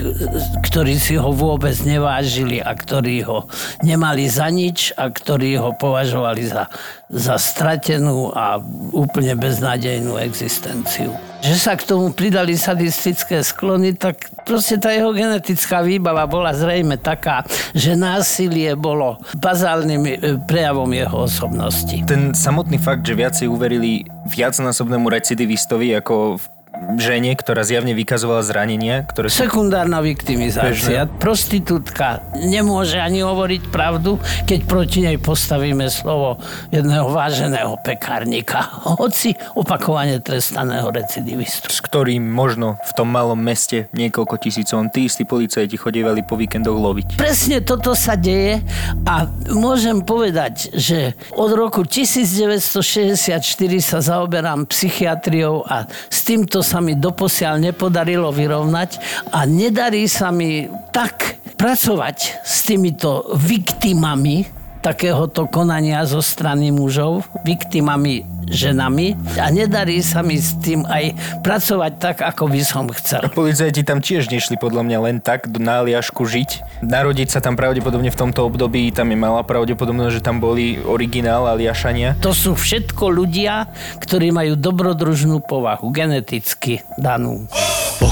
ktorí 0.66 0.98
si 0.98 1.22
ho 1.22 1.30
vôbec 1.30 1.78
nevážili 1.86 2.58
a 2.60 2.74
ktorí 2.74 3.22
ho 3.30 3.46
nemali 3.86 4.26
za 4.26 4.50
nič 4.50 4.92
a 4.98 5.14
ktorí 5.14 5.62
ho 5.62 5.78
považovali 5.78 6.50
za, 6.50 6.66
za 7.14 7.38
stratenú 7.38 8.34
a 8.34 8.58
úplne 8.92 9.38
beznádejnú 9.38 10.18
existenciu. 10.18 11.31
Že 11.42 11.56
sa 11.58 11.74
k 11.74 11.90
tomu 11.90 12.14
pridali 12.14 12.54
sadistické 12.54 13.42
sklony, 13.42 13.98
tak 13.98 14.30
proste 14.46 14.78
tá 14.78 14.94
jeho 14.94 15.10
genetická 15.10 15.82
výbava 15.82 16.30
bola 16.30 16.54
zrejme 16.54 17.02
taká, 17.02 17.42
že 17.74 17.98
násilie 17.98 18.78
bolo 18.78 19.18
bazálnym 19.42 20.04
e, 20.06 20.14
prejavom 20.46 20.90
jeho 20.94 21.26
osobnosti. 21.26 21.98
Ten 22.06 22.38
samotný 22.38 22.78
fakt, 22.78 23.02
že 23.02 23.18
viacej 23.18 23.50
uverili 23.50 24.06
viacnásobnému 24.30 25.10
recidivistovi 25.10 25.98
ako 25.98 26.38
v 26.38 26.61
žene, 26.98 27.34
ktorá 27.38 27.62
zjavne 27.62 27.94
vykazovala 27.94 28.42
zranenia, 28.42 29.06
ktoré 29.06 29.30
sú... 29.30 29.46
Sekundárna 29.46 30.02
viktimizácia. 30.02 31.06
Bežné. 31.06 31.20
Prostitútka 31.22 32.26
nemôže 32.34 32.98
ani 32.98 33.22
hovoriť 33.22 33.70
pravdu, 33.70 34.18
keď 34.50 34.60
proti 34.66 35.06
nej 35.06 35.18
postavíme 35.22 35.86
slovo 35.92 36.42
jedného 36.74 37.10
váženého 37.14 37.78
pekárnika, 37.86 38.66
hoci 38.98 39.38
opakovane 39.54 40.18
trestaného 40.24 40.90
recidivistu. 40.90 41.70
S 41.70 41.84
ktorým 41.84 42.26
možno 42.26 42.82
v 42.82 42.92
tom 42.98 43.10
malom 43.14 43.38
meste 43.38 43.88
niekoľko 43.94 44.36
tisícov 44.42 44.84
tí 44.90 45.06
istí 45.06 45.24
policajti 45.28 45.78
chodievali 45.78 46.26
po 46.26 46.40
víkendoch 46.40 46.74
loviť. 46.74 47.08
Presne 47.20 47.62
toto 47.62 47.94
sa 47.94 48.18
deje 48.18 48.64
a 49.06 49.30
môžem 49.54 50.02
povedať, 50.02 50.74
že 50.74 51.14
od 51.36 51.54
roku 51.54 51.86
1964 51.86 53.42
sa 53.84 54.00
zaoberám 54.02 54.66
psychiatriou 54.66 55.62
a 55.68 55.86
s 56.10 56.26
týmto 56.26 56.64
sa 56.72 56.80
mi 56.80 56.96
doposiaľ 56.96 57.60
nepodarilo 57.60 58.32
vyrovnať 58.32 58.90
a 59.36 59.44
nedarí 59.44 60.08
sa 60.08 60.32
mi 60.32 60.72
tak 60.96 61.36
pracovať 61.60 62.48
s 62.48 62.64
týmito 62.64 63.28
viktimami, 63.36 64.61
takéhoto 64.82 65.46
konania 65.46 66.04
zo 66.10 66.20
strany 66.20 66.74
mužov, 66.74 67.26
viktimami 67.46 68.26
ženami 68.52 69.16
a 69.40 69.48
nedarí 69.48 70.04
sa 70.04 70.20
mi 70.20 70.36
s 70.36 70.58
tým 70.60 70.84
aj 70.84 71.16
pracovať 71.42 71.92
tak, 71.98 72.18
ako 72.20 72.52
by 72.52 72.62
som 72.62 72.86
chcel. 72.92 73.24
Policajti 73.32 73.82
tam 73.88 74.04
tiež 74.04 74.28
nešli 74.28 74.60
podľa 74.60 74.84
mňa 74.84 74.98
len 75.08 75.18
tak 75.24 75.48
na 75.56 75.82
Aliašku 75.82 76.28
žiť. 76.28 76.84
Narodiť 76.84 77.32
sa 77.32 77.40
tam 77.40 77.56
pravdepodobne 77.56 78.12
v 78.12 78.20
tomto 78.20 78.44
období, 78.44 78.92
tam 78.92 79.10
je 79.10 79.18
malá 79.18 79.42
pravdepodobnosť, 79.48 80.20
že 80.20 80.22
tam 80.26 80.44
boli 80.44 80.82
originál 80.84 81.48
Aliašania. 81.48 82.20
To 82.20 82.36
sú 82.36 82.60
všetko 82.60 83.08
ľudia, 83.08 83.72
ktorí 84.04 84.36
majú 84.36 84.60
dobrodružnú 84.60 85.40
povahu, 85.48 85.88
geneticky 85.96 86.84
danú. 87.00 87.48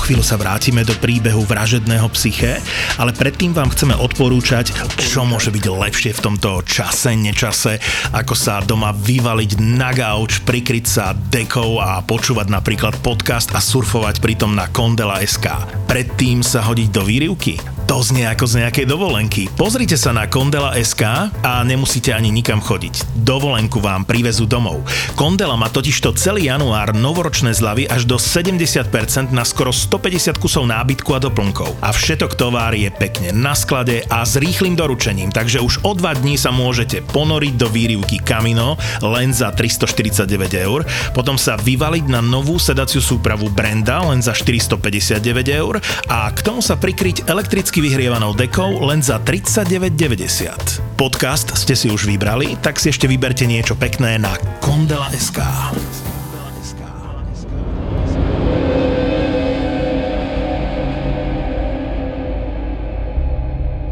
Chvíľu 0.09 0.25
sa 0.25 0.41
vrátime 0.41 0.81
do 0.81 0.97
príbehu 0.97 1.45
vražedného 1.45 2.09
psyché, 2.17 2.57
ale 2.97 3.13
predtým 3.13 3.53
vám 3.53 3.69
chceme 3.69 3.93
odporúčať, 3.93 4.73
čo 4.97 5.21
môže 5.21 5.53
byť 5.53 5.69
lepšie 5.69 6.17
v 6.17 6.23
tomto 6.25 6.65
čase, 6.65 7.13
nečase, 7.13 7.77
ako 8.09 8.33
sa 8.33 8.57
doma 8.65 8.89
vyvaliť 8.89 9.61
na 9.61 9.93
gauč, 9.93 10.41
prikryť 10.41 10.85
sa 10.89 11.13
dekou 11.13 11.77
a 11.77 12.01
počúvať 12.01 12.49
napríklad 12.49 12.97
podcast 13.05 13.53
a 13.53 13.61
surfovať 13.61 14.17
pritom 14.17 14.57
na 14.57 14.65
Kondela.sk. 14.73 15.45
Predtým 15.85 16.41
sa 16.41 16.65
hodiť 16.65 16.89
do 16.89 17.05
výrivky 17.05 17.61
To 17.89 18.05
znie 18.05 18.29
ako 18.29 18.45
z 18.45 18.61
nejakej 18.61 18.85
dovolenky. 18.85 19.49
Pozrite 19.57 19.97
sa 19.97 20.13
na 20.13 20.29
Kondela.sk 20.29 21.33
a 21.41 21.65
nemusíte 21.65 22.13
ani 22.13 22.29
nikam 22.29 22.61
chodiť. 22.61 23.17
Dovolenku 23.25 23.81
vám 23.81 24.05
privezú 24.05 24.45
domov. 24.45 24.85
Kondela 25.17 25.57
má 25.57 25.73
totižto 25.73 26.13
celý 26.13 26.53
január 26.53 26.93
novoročné 26.93 27.49
zľavy 27.49 27.89
až 27.89 28.05
do 28.05 28.21
70% 28.21 29.33
na 29.33 29.41
skoro 29.41 29.73
150 29.99 30.39
kusov 30.39 30.63
nábytku 30.63 31.11
a 31.11 31.19
doplnkov. 31.19 31.75
A 31.83 31.91
všetok 31.91 32.39
tovar 32.39 32.71
je 32.71 32.87
pekne 32.87 33.35
na 33.35 33.51
sklade 33.51 34.07
a 34.07 34.23
s 34.23 34.39
rýchlým 34.39 34.79
doručením, 34.79 35.27
takže 35.27 35.59
už 35.59 35.83
o 35.83 35.91
dva 35.91 36.15
dní 36.15 36.39
sa 36.39 36.55
môžete 36.55 37.03
ponoriť 37.11 37.53
do 37.59 37.67
výrivky 37.67 38.23
Camino 38.23 38.79
len 39.03 39.35
za 39.35 39.51
349 39.51 40.23
eur, 40.55 40.87
potom 41.11 41.35
sa 41.35 41.59
vyvaliť 41.59 42.07
na 42.07 42.23
novú 42.23 42.55
sedaciu 42.55 43.03
súpravu 43.03 43.51
Brenda 43.51 43.99
len 44.07 44.23
za 44.23 44.31
459 44.31 45.19
eur 45.51 45.83
a 46.07 46.31
k 46.31 46.39
tomu 46.47 46.63
sa 46.63 46.79
prikryť 46.79 47.27
elektricky 47.27 47.83
vyhrievanou 47.83 48.31
dekou 48.31 48.79
len 48.87 49.03
za 49.03 49.19
39,90. 49.19 50.95
Podcast 50.95 51.59
ste 51.59 51.75
si 51.75 51.91
už 51.91 52.07
vybrali, 52.07 52.55
tak 52.63 52.79
si 52.79 52.87
ešte 52.87 53.03
vyberte 53.03 53.43
niečo 53.43 53.75
pekné 53.75 54.15
na 54.15 54.31
Kondela.sk. 54.63 55.43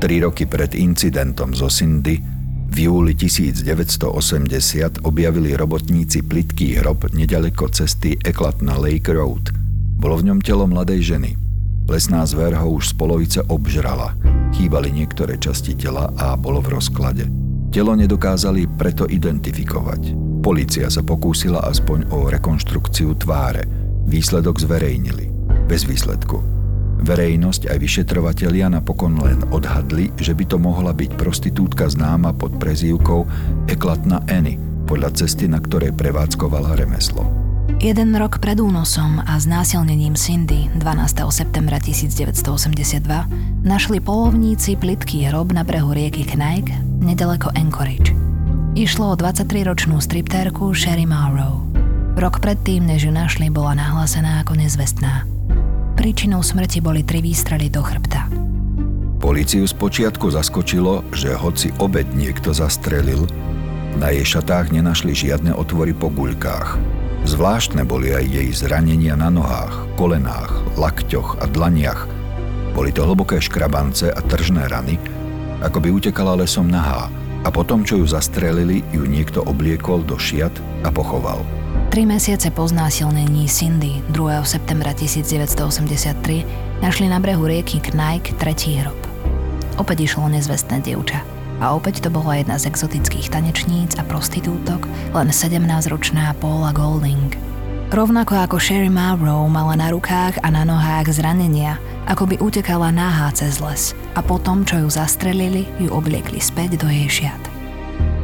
Tri 0.07 0.23
roky 0.23 0.47
pred 0.47 0.71
incidentom 0.71 1.51
zo 1.51 1.67
Cindy 1.67 2.15
v 2.71 2.77
júli 2.87 3.11
1980 3.11 5.03
objavili 5.03 5.51
robotníci 5.51 6.23
plitký 6.23 6.79
hrob 6.79 7.11
nedaleko 7.11 7.67
cesty 7.67 8.15
Eklatna 8.15 8.79
Lake 8.79 9.11
Road. 9.11 9.51
Bolo 9.99 10.15
v 10.23 10.31
ňom 10.31 10.39
telo 10.39 10.63
mladej 10.63 11.11
ženy. 11.11 11.35
Lesná 11.91 12.23
zver 12.23 12.55
ho 12.55 12.79
už 12.79 12.87
z 12.87 12.93
polovice 12.95 13.43
obžrala. 13.51 14.15
Chýbali 14.55 14.95
niektoré 14.95 15.35
časti 15.35 15.75
tela 15.75 16.07
a 16.15 16.39
bolo 16.39 16.63
v 16.63 16.79
rozklade. 16.79 17.27
Telo 17.75 17.91
nedokázali 17.91 18.79
preto 18.79 19.11
identifikovať. 19.11 20.15
Polícia 20.39 20.87
sa 20.87 21.03
pokúsila 21.03 21.67
aspoň 21.67 22.15
o 22.15 22.31
rekonštrukciu 22.31 23.11
tváre. 23.19 23.67
Výsledok 24.07 24.55
zverejnili. 24.55 25.27
Bez 25.67 25.83
výsledku. 25.83 26.56
Verejnosť 26.97 27.69
aj 27.69 27.77
vyšetrovatelia 27.77 28.67
napokon 28.73 29.21
len 29.21 29.45
odhadli, 29.53 30.09
že 30.17 30.33
by 30.33 30.43
to 30.49 30.57
mohla 30.57 30.91
byť 30.91 31.13
prostitútka 31.13 31.85
známa 31.85 32.33
pod 32.33 32.57
prezývkou 32.57 33.23
Eklatna 33.69 34.25
Annie, 34.27 34.57
podľa 34.89 35.13
cesty, 35.23 35.45
na 35.45 35.61
ktorej 35.61 35.93
prevádzkovala 35.93 36.79
remeslo. 36.79 37.27
Jeden 37.77 38.17
rok 38.17 38.41
pred 38.41 38.57
únosom 38.57 39.21
a 39.21 39.37
znásilnením 39.37 40.17
Cindy 40.17 40.65
12. 40.81 41.29
septembra 41.29 41.77
1982 41.77 43.05
našli 43.61 44.01
polovníci 44.01 44.73
plitký 44.81 45.29
hrob 45.29 45.53
na 45.53 45.61
brehu 45.61 45.93
rieky 45.93 46.25
Knight 46.25 46.73
nedaleko 46.97 47.53
Anchorage. 47.53 48.17
Išlo 48.73 49.13
o 49.13 49.15
23-ročnú 49.19 50.01
striptérku 50.01 50.73
Sherry 50.73 51.05
Morrow. 51.05 51.61
Rok 52.17 52.41
predtým, 52.41 52.89
než 52.89 53.05
ju 53.05 53.13
našli, 53.13 53.53
bola 53.53 53.77
nahlásená 53.77 54.41
ako 54.41 54.57
nezvestná. 54.57 55.36
Príčinou 55.97 56.45
smrti 56.45 56.77
boli 56.77 57.01
tri 57.01 57.25
výstrely 57.25 57.73
do 57.73 57.81
chrbta. 57.81 58.29
Políciu 59.17 59.65
spočiatku 59.65 60.29
zaskočilo, 60.29 61.01
že 61.09 61.33
hoci 61.33 61.73
obed 61.81 62.05
niekto 62.13 62.53
zastrelil, 62.53 63.25
na 63.97 64.13
jej 64.13 64.37
šatách 64.37 64.69
nenašli 64.69 65.17
žiadne 65.17 65.57
otvory 65.57 65.97
po 65.97 66.13
guľkách. 66.13 66.77
Zvláštne 67.25 67.81
boli 67.81 68.13
aj 68.13 68.29
jej 68.29 68.49
zranenia 68.53 69.17
na 69.17 69.33
nohách, 69.33 69.89
kolenách, 69.97 70.77
lakťoch 70.77 71.41
a 71.41 71.49
dlaniach. 71.49 72.05
Boli 72.77 72.93
to 72.93 73.01
hlboké 73.01 73.41
škrabance 73.41 74.05
a 74.05 74.21
tržné 74.21 74.69
rany, 74.69 75.01
ako 75.65 75.81
by 75.81 75.89
utekala 75.89 76.37
lesom 76.37 76.69
nahá 76.69 77.09
a 77.41 77.49
potom, 77.49 77.81
čo 77.81 77.97
ju 77.97 78.05
zastrelili, 78.05 78.85
ju 78.93 79.01
niekto 79.01 79.41
obliekol 79.41 80.05
do 80.05 80.13
šiat 80.13 80.53
a 80.85 80.93
pochoval. 80.93 81.41
Tri 81.97 82.05
mesiace 82.05 82.53
po 82.53 82.61
znásilnení 82.61 83.49
Cindy 83.49 84.05
2. 84.13 84.45
septembra 84.45 84.93
1983 84.93 86.77
našli 86.77 87.09
na 87.09 87.17
brehu 87.17 87.49
rieky 87.49 87.81
Knight 87.81 88.37
tretí 88.37 88.77
hrob. 88.77 88.93
Opäť 89.81 90.05
išlo 90.05 90.29
nezvestné 90.29 90.85
dievča. 90.85 91.25
A 91.57 91.73
opäť 91.73 92.05
to 92.05 92.13
bola 92.13 92.37
jedna 92.37 92.61
z 92.61 92.69
exotických 92.69 93.33
tanečníc 93.33 93.97
a 93.97 94.05
prostitútok, 94.05 94.85
len 95.17 95.33
17-ročná 95.33 96.37
Paula 96.37 96.69
Golding. 96.69 97.33
Rovnako 97.89 98.45
ako 98.45 98.61
Sherry 98.61 98.93
Marrow 98.93 99.49
mala 99.49 99.73
na 99.73 99.89
rukách 99.89 100.37
a 100.45 100.53
na 100.53 100.69
nohách 100.69 101.09
zranenia, 101.09 101.81
ako 102.05 102.29
by 102.29 102.37
utekala 102.37 102.93
náhá 102.93 103.33
cez 103.33 103.57
les 103.57 103.97
a 104.13 104.21
potom, 104.21 104.61
čo 104.61 104.85
ju 104.85 104.89
zastrelili, 104.93 105.65
ju 105.81 105.89
obliekli 105.89 106.37
späť 106.37 106.77
do 106.77 106.93
jej 106.93 107.09
šiat. 107.09 107.56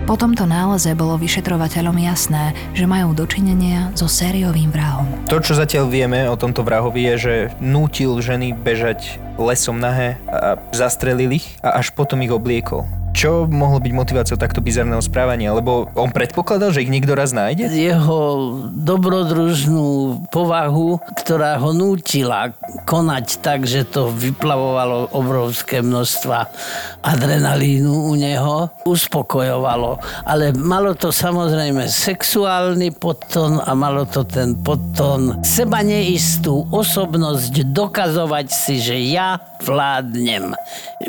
Po 0.03 0.19
tomto 0.19 0.43
náleze 0.43 0.91
bolo 0.99 1.15
vyšetrovateľom 1.15 1.95
jasné, 2.03 2.51
že 2.75 2.83
majú 2.83 3.15
dočinenia 3.15 3.87
so 3.95 4.11
sériovým 4.11 4.67
vrahom. 4.67 5.07
To, 5.31 5.39
čo 5.39 5.55
zatiaľ 5.55 5.87
vieme 5.87 6.27
o 6.27 6.35
tomto 6.35 6.59
vrahovi 6.59 7.07
je, 7.07 7.15
že 7.15 7.35
nútil 7.63 8.19
ženy 8.19 8.51
bežať 8.51 9.15
lesom 9.39 9.79
nahé 9.79 10.19
a 10.27 10.59
zastrelil 10.75 11.31
ich 11.39 11.55
a 11.63 11.79
až 11.79 11.95
potom 11.95 12.19
ich 12.19 12.35
obliekol. 12.35 12.83
Čo 13.13 13.45
mohlo 13.45 13.77
byť 13.77 13.93
motiváciou 13.93 14.41
takto 14.41 14.57
bizarného 14.57 14.97
správania? 14.99 15.53
Lebo 15.53 15.85
on 15.93 16.09
predpokladal, 16.09 16.73
že 16.73 16.81
ich 16.81 16.89
niekto 16.89 17.13
raz 17.13 17.29
nájde? 17.29 17.69
Jeho 17.69 18.19
dobrodružnú 18.73 20.25
povahu, 20.33 20.97
ktorá 21.21 21.61
ho 21.61 21.71
nútila 21.77 22.57
konať 22.89 23.25
tak, 23.45 23.69
že 23.69 23.85
to 23.85 24.09
vyplavovalo 24.09 25.13
obrovské 25.13 25.85
množstva 25.85 26.49
adrenalínu 27.05 28.09
u 28.09 28.13
neho, 28.17 28.73
uspokojovalo. 28.89 30.01
Ale 30.25 30.49
malo 30.57 30.97
to 30.97 31.13
samozrejme 31.13 31.85
sexuálny 31.85 32.97
podton 32.97 33.61
a 33.61 33.77
malo 33.77 34.09
to 34.09 34.25
ten 34.25 34.57
podton 34.57 35.45
seba 35.45 35.85
neistú 35.85 36.65
osobnosť 36.73 37.61
dokazovať 37.69 38.47
si, 38.49 38.81
že 38.81 38.97
ja 39.13 39.37
vládnem. 39.61 40.57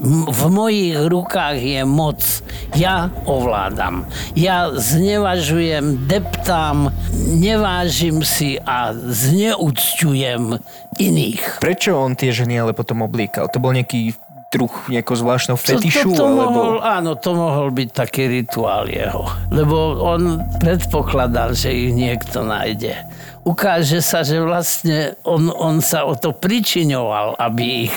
V 0.04 0.42
mojich 0.50 0.98
rukách 1.08 1.58
je 1.58 1.80
moc. 1.94 2.42
Ja 2.74 3.14
ovládam. 3.22 4.10
Ja 4.34 4.74
znevažujem, 4.74 6.10
deptám, 6.10 6.90
nevážim 7.38 8.26
si 8.26 8.58
a 8.58 8.90
zneúcťujem 8.90 10.58
iných. 10.98 11.62
Prečo 11.62 11.94
on 11.94 12.18
tie 12.18 12.34
ženy 12.34 12.58
ale 12.58 12.74
potom 12.74 13.06
obliekal? 13.06 13.46
To 13.54 13.62
bol 13.62 13.70
nejaký 13.70 14.18
druh 14.54 14.74
nejakého 14.86 15.18
zvláštneho 15.18 15.58
fetišu? 15.58 16.14
To, 16.14 16.18
to, 16.18 16.22
to 16.22 16.26
alebo... 16.30 16.50
mohol, 16.54 16.74
áno, 16.78 17.10
to 17.18 17.30
mohol 17.34 17.68
byť 17.74 17.88
taký 17.90 18.30
rituál 18.30 18.86
jeho. 18.86 19.26
Lebo 19.50 19.98
on 19.98 20.38
predpokladal, 20.62 21.58
že 21.58 21.74
ich 21.74 21.90
niekto 21.90 22.46
nájde 22.46 22.94
ukáže 23.44 24.00
sa, 24.00 24.24
že 24.24 24.40
vlastne 24.40 25.14
on, 25.22 25.52
on 25.52 25.84
sa 25.84 26.08
o 26.08 26.16
to 26.16 26.32
pričiňoval, 26.32 27.36
aby 27.38 27.88
ich 27.88 27.96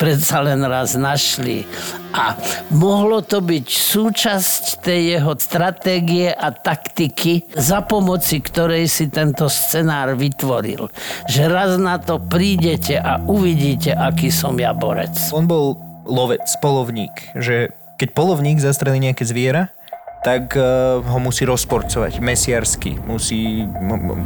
predsa 0.00 0.40
len 0.42 0.64
raz 0.64 0.96
našli. 0.96 1.68
A 2.16 2.34
mohlo 2.72 3.20
to 3.20 3.44
byť 3.44 3.66
súčasť 3.68 4.80
tej 4.82 5.20
jeho 5.20 5.32
stratégie 5.36 6.32
a 6.32 6.48
taktiky, 6.50 7.44
za 7.54 7.84
pomoci 7.84 8.40
ktorej 8.40 8.88
si 8.88 9.12
tento 9.12 9.46
scenár 9.52 10.16
vytvoril. 10.16 10.88
Že 11.28 11.42
raz 11.52 11.76
na 11.76 12.00
to 12.00 12.18
prídete 12.18 12.96
a 12.96 13.20
uvidíte, 13.20 13.92
aký 13.92 14.32
som 14.32 14.56
ja 14.56 14.72
borec. 14.72 15.14
On 15.36 15.44
bol 15.44 15.76
lovec, 16.08 16.48
polovník, 16.64 17.36
že 17.36 17.76
keď 18.00 18.08
polovník 18.16 18.62
zastrelí 18.62 19.02
nejaké 19.02 19.26
zviera, 19.26 19.74
tak 20.22 20.58
uh, 20.58 20.98
ho 21.00 21.18
musí 21.22 21.46
rozporcovať 21.46 22.18
mesiarsky. 22.18 22.98
Musí 22.98 23.66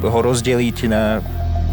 ho 0.03 0.19
rozdeliť 0.25 0.79
na 0.89 1.21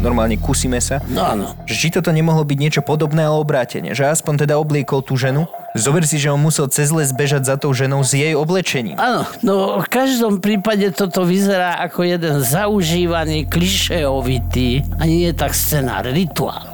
normálne 0.00 0.40
kusy 0.40 0.66
mesa. 0.66 0.98
No 1.12 1.22
áno. 1.22 1.52
Že 1.68 1.74
či 1.76 1.88
toto 1.92 2.10
nemohlo 2.10 2.42
byť 2.42 2.58
niečo 2.58 2.82
podobné, 2.82 3.28
ale 3.28 3.36
obrátenie. 3.36 3.92
Že 3.92 4.16
aspoň 4.16 4.48
teda 4.48 4.56
obliekol 4.56 5.04
tú 5.04 5.14
ženu. 5.14 5.44
Zober 5.76 6.02
si, 6.02 6.18
že 6.18 6.32
on 6.32 6.40
musel 6.40 6.66
cez 6.66 6.90
les 6.90 7.14
bežať 7.14 7.46
za 7.46 7.54
tou 7.54 7.70
ženou 7.70 8.02
s 8.02 8.10
jej 8.10 8.34
oblečením. 8.34 8.98
Áno, 8.98 9.22
no 9.44 9.78
v 9.78 9.86
každom 9.86 10.42
prípade 10.42 10.90
toto 10.90 11.22
vyzerá 11.22 11.78
ako 11.86 12.02
jeden 12.02 12.42
zaužívaný, 12.42 13.46
klišeovitý, 13.46 14.82
ani 14.98 15.28
nie 15.28 15.32
tak 15.36 15.54
scenár, 15.54 16.10
rituál. 16.10 16.69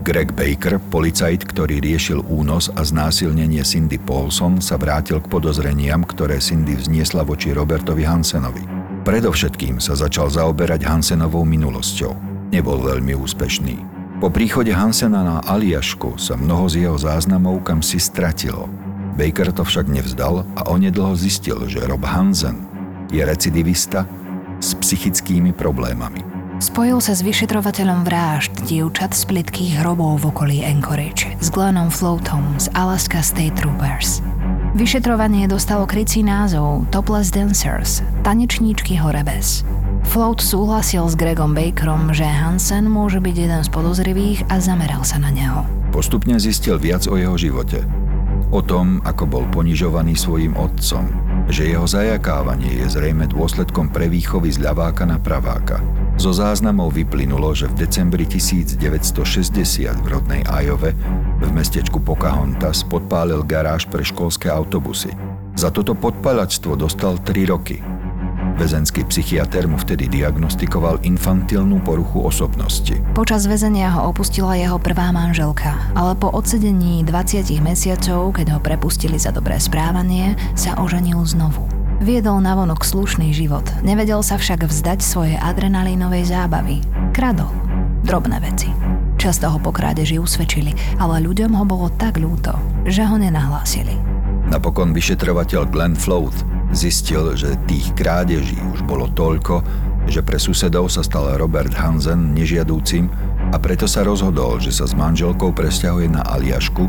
Greg 0.00 0.32
Baker, 0.32 0.80
policajt, 0.80 1.44
ktorý 1.44 1.76
riešil 1.84 2.24
únos 2.24 2.72
a 2.72 2.80
znásilnenie 2.80 3.60
Cindy 3.60 4.00
Paulson, 4.00 4.56
sa 4.56 4.80
vrátil 4.80 5.20
k 5.20 5.28
podozreniam, 5.28 6.00
ktoré 6.08 6.40
Cindy 6.40 6.72
vzniesla 6.72 7.20
voči 7.20 7.52
Robertovi 7.52 8.08
Hansenovi. 8.08 8.64
Predovšetkým 9.04 9.76
sa 9.76 9.92
začal 9.92 10.32
zaoberať 10.32 10.88
Hansenovou 10.88 11.44
minulosťou. 11.44 12.16
Nebol 12.48 12.80
veľmi 12.80 13.12
úspešný. 13.12 13.76
Po 14.24 14.32
príchode 14.32 14.72
Hansena 14.72 15.20
na 15.20 15.36
Aliašku 15.44 16.16
sa 16.16 16.32
mnoho 16.32 16.64
z 16.72 16.88
jeho 16.88 16.96
záznamov 16.96 17.60
kam 17.60 17.84
si 17.84 18.00
stratilo. 18.00 18.72
Baker 19.20 19.52
to 19.52 19.68
však 19.68 19.84
nevzdal 19.84 20.48
a 20.56 20.64
onedlho 20.72 21.12
zistil, 21.12 21.60
že 21.68 21.84
Rob 21.84 22.08
Hansen 22.08 22.56
je 23.12 23.20
recidivista 23.20 24.08
s 24.64 24.72
psychickými 24.80 25.52
problémami. 25.52 26.39
Spojil 26.60 27.00
sa 27.00 27.16
s 27.16 27.24
vyšetrovateľom 27.24 28.04
vražd 28.04 28.68
dievčat 28.68 29.16
z 29.16 29.24
plitkých 29.32 29.80
hrobov 29.80 30.20
v 30.20 30.28
okolí 30.28 30.58
Anchorage 30.60 31.32
s 31.40 31.48
Glennom 31.48 31.88
Floatom 31.88 32.44
z 32.60 32.68
Alaska 32.76 33.24
State 33.24 33.56
Troopers. 33.56 34.20
Vyšetrovanie 34.76 35.48
dostalo 35.48 35.88
krycí 35.88 36.20
názov 36.20 36.84
Topless 36.92 37.32
Dancers, 37.32 38.04
tanečníčky 38.28 39.00
horebes. 39.00 39.64
Float 40.12 40.44
súhlasil 40.44 41.08
s 41.08 41.16
Gregom 41.16 41.56
Bakerom, 41.56 42.12
že 42.12 42.28
Hansen 42.28 42.92
môže 42.92 43.24
byť 43.24 43.36
jeden 43.40 43.64
z 43.64 43.68
podozrivých 43.72 44.44
a 44.52 44.60
zameral 44.60 45.00
sa 45.00 45.16
na 45.16 45.32
neho. 45.32 45.64
Postupne 45.96 46.36
zistil 46.36 46.76
viac 46.76 47.08
o 47.08 47.16
jeho 47.16 47.40
živote. 47.40 47.88
O 48.52 48.60
tom, 48.60 49.00
ako 49.08 49.24
bol 49.24 49.44
ponižovaný 49.48 50.12
svojim 50.12 50.52
otcom, 50.60 51.08
že 51.48 51.72
jeho 51.72 51.88
zajakávanie 51.88 52.84
je 52.84 53.00
zrejme 53.00 53.32
dôsledkom 53.32 53.88
prevýchovy 53.88 54.52
z 54.52 54.60
ľaváka 54.60 55.08
na 55.08 55.16
praváka– 55.16 55.80
zo 56.20 56.36
záznamov 56.36 56.92
vyplynulo, 57.00 57.56
že 57.56 57.64
v 57.72 57.88
decembri 57.88 58.28
1960 58.28 58.76
v 60.04 60.06
rodnej 60.06 60.44
Ajove 60.44 60.92
v 61.40 61.48
mestečku 61.48 61.96
Pocahontas 61.96 62.84
podpálil 62.84 63.40
garáž 63.48 63.88
pre 63.88 64.04
školské 64.04 64.52
autobusy. 64.52 65.16
Za 65.56 65.72
toto 65.72 65.96
podpalačstvo 65.96 66.76
dostal 66.76 67.16
3 67.24 67.48
roky. 67.48 67.80
Väzenský 68.60 69.08
psychiatr 69.08 69.64
mu 69.64 69.80
vtedy 69.80 70.12
diagnostikoval 70.12 71.00
infantilnú 71.08 71.80
poruchu 71.80 72.20
osobnosti. 72.28 73.00
Počas 73.16 73.48
väzenia 73.48 73.88
ho 73.96 74.12
opustila 74.12 74.52
jeho 74.60 74.76
prvá 74.76 75.08
manželka, 75.16 75.72
ale 75.96 76.12
po 76.12 76.28
odsedení 76.28 77.00
20 77.00 77.48
mesiacov, 77.64 78.36
keď 78.36 78.46
ho 78.52 78.60
prepustili 78.60 79.16
za 79.16 79.32
dobré 79.32 79.56
správanie, 79.56 80.36
sa 80.52 80.76
oženil 80.76 81.24
znovu. 81.24 81.79
Viedol 82.00 82.40
navonok 82.40 82.80
slušný 82.80 83.36
život, 83.36 83.60
nevedel 83.84 84.24
sa 84.24 84.40
však 84.40 84.64
vzdať 84.64 85.04
svojej 85.04 85.36
adrenalínovej 85.36 86.32
zábavy. 86.32 86.80
Kradol. 87.12 87.52
Drobné 88.08 88.40
veci. 88.40 88.72
Často 89.20 89.52
ho 89.52 89.60
po 89.60 89.68
krádeži 89.68 90.16
usvedčili, 90.16 90.72
ale 90.96 91.20
ľuďom 91.20 91.52
ho 91.52 91.64
bolo 91.68 91.92
tak 92.00 92.16
ľúto, 92.16 92.56
že 92.88 93.04
ho 93.04 93.20
nenahlásili. 93.20 94.00
Napokon 94.48 94.96
vyšetrovateľ 94.96 95.68
Glenn 95.68 95.92
Float 95.92 96.32
zistil, 96.72 97.36
že 97.36 97.60
tých 97.68 97.92
krádeží 97.92 98.56
už 98.72 98.80
bolo 98.88 99.04
toľko, 99.12 99.60
že 100.08 100.24
pre 100.24 100.40
susedov 100.40 100.88
sa 100.88 101.04
stal 101.04 101.36
Robert 101.36 101.76
Hansen 101.76 102.32
nežiadúcim 102.32 103.12
a 103.52 103.60
preto 103.60 103.84
sa 103.84 104.08
rozhodol, 104.08 104.56
že 104.56 104.72
sa 104.72 104.88
s 104.88 104.96
manželkou 104.96 105.52
presťahuje 105.52 106.16
na 106.16 106.24
Aliašku 106.24 106.88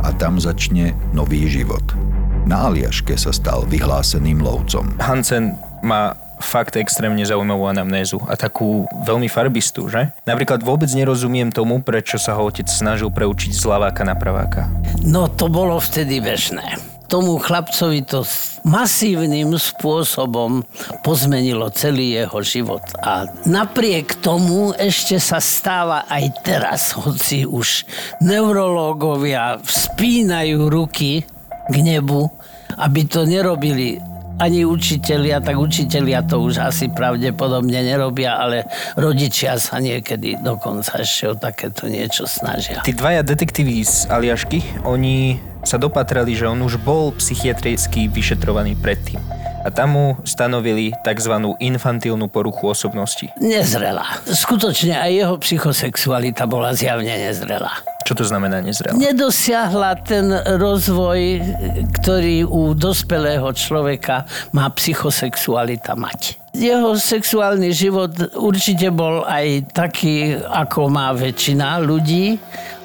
a 0.00 0.16
tam 0.16 0.40
začne 0.40 0.96
nový 1.12 1.44
život. 1.44 2.05
Na 2.46 2.70
Aliaške 2.70 3.18
sa 3.18 3.34
stal 3.34 3.66
vyhláseným 3.66 4.38
lovcom. 4.38 4.86
Hansen 5.02 5.58
má 5.82 6.14
fakt 6.38 6.78
extrémne 6.78 7.26
zaujímavú 7.26 7.66
anamnézu 7.66 8.22
a 8.30 8.38
takú 8.38 8.86
veľmi 9.02 9.26
farbistú, 9.26 9.90
že? 9.90 10.14
Napríklad 10.30 10.62
vôbec 10.62 10.86
nerozumiem 10.94 11.50
tomu, 11.50 11.82
prečo 11.82 12.22
sa 12.22 12.38
ho 12.38 12.46
otec 12.46 12.70
snažil 12.70 13.10
preučiť 13.10 13.50
z 13.50 13.66
laváka 13.66 14.06
na 14.06 14.14
praváka. 14.14 14.70
No 15.02 15.26
to 15.26 15.50
bolo 15.50 15.82
vtedy 15.82 16.22
bežné. 16.22 16.78
Tomu 17.10 17.42
chlapcovi 17.42 18.06
to 18.06 18.22
masívnym 18.62 19.54
spôsobom 19.58 20.62
pozmenilo 21.02 21.66
celý 21.74 22.22
jeho 22.22 22.38
život. 22.46 22.82
A 23.02 23.26
napriek 23.42 24.22
tomu 24.22 24.70
ešte 24.78 25.18
sa 25.18 25.42
stáva 25.42 26.06
aj 26.06 26.46
teraz, 26.46 26.94
hoci 26.94 27.42
už 27.42 27.82
neurológovia 28.22 29.58
spínajú 29.66 30.70
ruky 30.70 31.26
k 31.66 31.74
nebu, 31.82 32.30
aby 32.78 33.00
to 33.06 33.26
nerobili 33.26 33.98
ani 34.36 34.68
učitelia, 34.68 35.40
tak 35.40 35.56
učitelia 35.56 36.20
to 36.20 36.44
už 36.44 36.60
asi 36.60 36.92
pravdepodobne 36.92 37.80
nerobia, 37.80 38.36
ale 38.36 38.68
rodičia 38.92 39.56
sa 39.56 39.80
niekedy 39.80 40.36
dokonca 40.44 41.00
ešte 41.00 41.32
o 41.32 41.34
takéto 41.34 41.88
niečo 41.88 42.28
snažia. 42.28 42.84
Tí 42.84 42.92
dvaja 42.92 43.24
detektívy 43.24 43.80
z 43.80 44.12
Aliašky, 44.12 44.84
oni 44.84 45.40
sa 45.64 45.80
dopatrali, 45.80 46.36
že 46.36 46.46
on 46.46 46.60
už 46.60 46.76
bol 46.84 47.16
psychiatricky 47.16 48.12
vyšetrovaný 48.12 48.76
predtým 48.76 49.18
a 49.66 49.68
tam 49.72 49.98
mu 49.98 50.06
stanovili 50.22 50.94
tzv. 51.02 51.34
infantilnú 51.58 52.30
poruchu 52.30 52.70
osobnosti. 52.70 53.26
Nezrela. 53.42 54.06
Skutočne 54.22 54.94
aj 54.94 55.10
jeho 55.10 55.34
psychosexualita 55.42 56.46
bola 56.46 56.70
zjavne 56.70 57.18
nezrela. 57.18 57.95
Čo 58.06 58.14
to 58.14 58.22
znamená 58.22 58.62
nezrela? 58.62 58.94
Nedosiahla 58.94 59.98
ten 60.06 60.30
rozvoj, 60.30 61.42
ktorý 61.90 62.46
u 62.46 62.70
dospelého 62.78 63.50
človeka 63.50 64.30
má 64.54 64.70
psychosexualita 64.70 65.98
mať. 65.98 66.38
Jeho 66.54 66.94
sexuálny 66.94 67.74
život 67.74 68.14
určite 68.38 68.94
bol 68.94 69.26
aj 69.26 69.74
taký, 69.74 70.38
ako 70.38 70.86
má 70.86 71.10
väčšina 71.18 71.82
ľudí, 71.82 72.38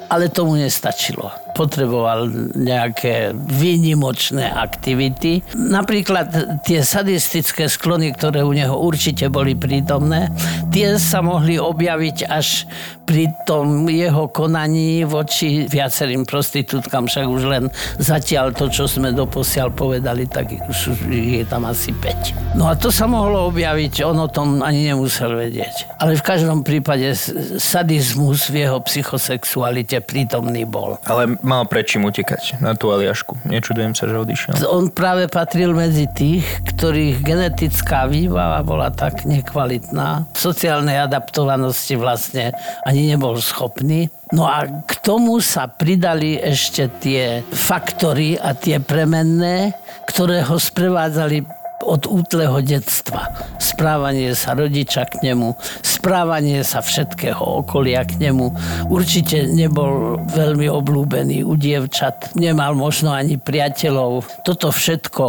ale 0.09 0.33
tomu 0.33 0.57
nestačilo 0.57 1.29
potreboval 1.61 2.25
nejaké 2.57 3.37
výnimočné 3.37 4.49
aktivity. 4.49 5.45
Napríklad 5.53 6.57
tie 6.65 6.81
sadistické 6.81 7.69
sklony, 7.69 8.09
ktoré 8.17 8.41
u 8.41 8.49
neho 8.49 8.73
určite 8.81 9.29
boli 9.29 9.53
prítomné, 9.53 10.33
tie 10.73 10.97
sa 10.97 11.21
mohli 11.21 11.61
objaviť 11.61 12.25
až 12.25 12.65
pri 13.05 13.29
tom 13.45 13.85
jeho 13.85 14.31
konaní 14.31 15.05
voči 15.05 15.69
viacerým 15.69 16.25
prostitútkam, 16.25 17.05
však 17.05 17.25
už 17.29 17.43
len 17.45 17.63
zatiaľ 18.01 18.55
to, 18.55 18.71
čo 18.71 18.89
sme 18.89 19.13
doposiaľ 19.13 19.69
povedali, 19.75 20.25
tak 20.25 20.49
už 20.65 20.97
je 21.11 21.43
tam 21.45 21.69
asi 21.69 21.93
5. 21.93 22.57
No 22.57 22.71
a 22.71 22.73
to 22.73 22.89
sa 22.89 23.05
mohlo 23.05 23.51
objaviť, 23.51 24.01
on 24.07 24.17
o 24.25 24.29
tom 24.31 24.63
ani 24.63 24.89
nemusel 24.89 25.35
vedieť. 25.35 25.99
Ale 25.99 26.17
v 26.17 26.23
každom 26.23 26.63
prípade 26.63 27.13
sadizmus 27.59 28.47
v 28.47 28.65
jeho 28.65 28.79
psychosexualite 28.79 29.99
prítomný 30.01 30.63
bol. 30.63 30.95
Ale 31.03 31.35
mal 31.51 31.67
prečím 31.67 32.07
utekať 32.07 32.63
na 32.63 32.71
tú 32.79 32.95
Aliašku. 32.95 33.35
Nečudujem 33.43 33.91
sa, 33.91 34.07
že 34.07 34.15
odišiel. 34.15 34.55
On 34.71 34.87
práve 34.87 35.27
patril 35.27 35.75
medzi 35.75 36.07
tých, 36.07 36.47
ktorých 36.63 37.19
genetická 37.19 38.07
výbava 38.07 38.63
bola 38.63 38.87
tak 38.87 39.27
nekvalitná. 39.27 40.31
V 40.31 40.39
sociálnej 40.39 40.95
adaptovanosti 41.03 41.99
vlastne 41.99 42.55
ani 42.87 43.11
nebol 43.11 43.35
schopný. 43.43 44.07
No 44.31 44.47
a 44.47 44.63
k 44.63 44.93
tomu 45.03 45.43
sa 45.43 45.67
pridali 45.67 46.39
ešte 46.39 46.87
tie 47.03 47.43
faktory 47.51 48.39
a 48.39 48.55
tie 48.55 48.79
premenné, 48.79 49.75
ktoré 50.07 50.47
ho 50.47 50.55
sprevádzali 50.55 51.60
od 51.83 52.07
útleho 52.07 52.61
detstva. 52.63 53.29
Správanie 53.57 54.33
sa 54.37 54.53
rodiča 54.55 55.09
k 55.09 55.31
nemu, 55.31 55.57
správanie 55.81 56.61
sa 56.61 56.79
všetkého 56.81 57.65
okolia 57.65 58.05
k 58.07 58.17
nemu. 58.17 58.53
Určite 58.87 59.49
nebol 59.49 60.21
veľmi 60.31 60.69
oblúbený 60.69 61.43
u 61.45 61.57
dievčat, 61.57 62.33
nemal 62.37 62.77
možno 62.77 63.13
ani 63.13 63.41
priateľov. 63.41 64.45
Toto 64.45 64.69
všetko 64.71 65.25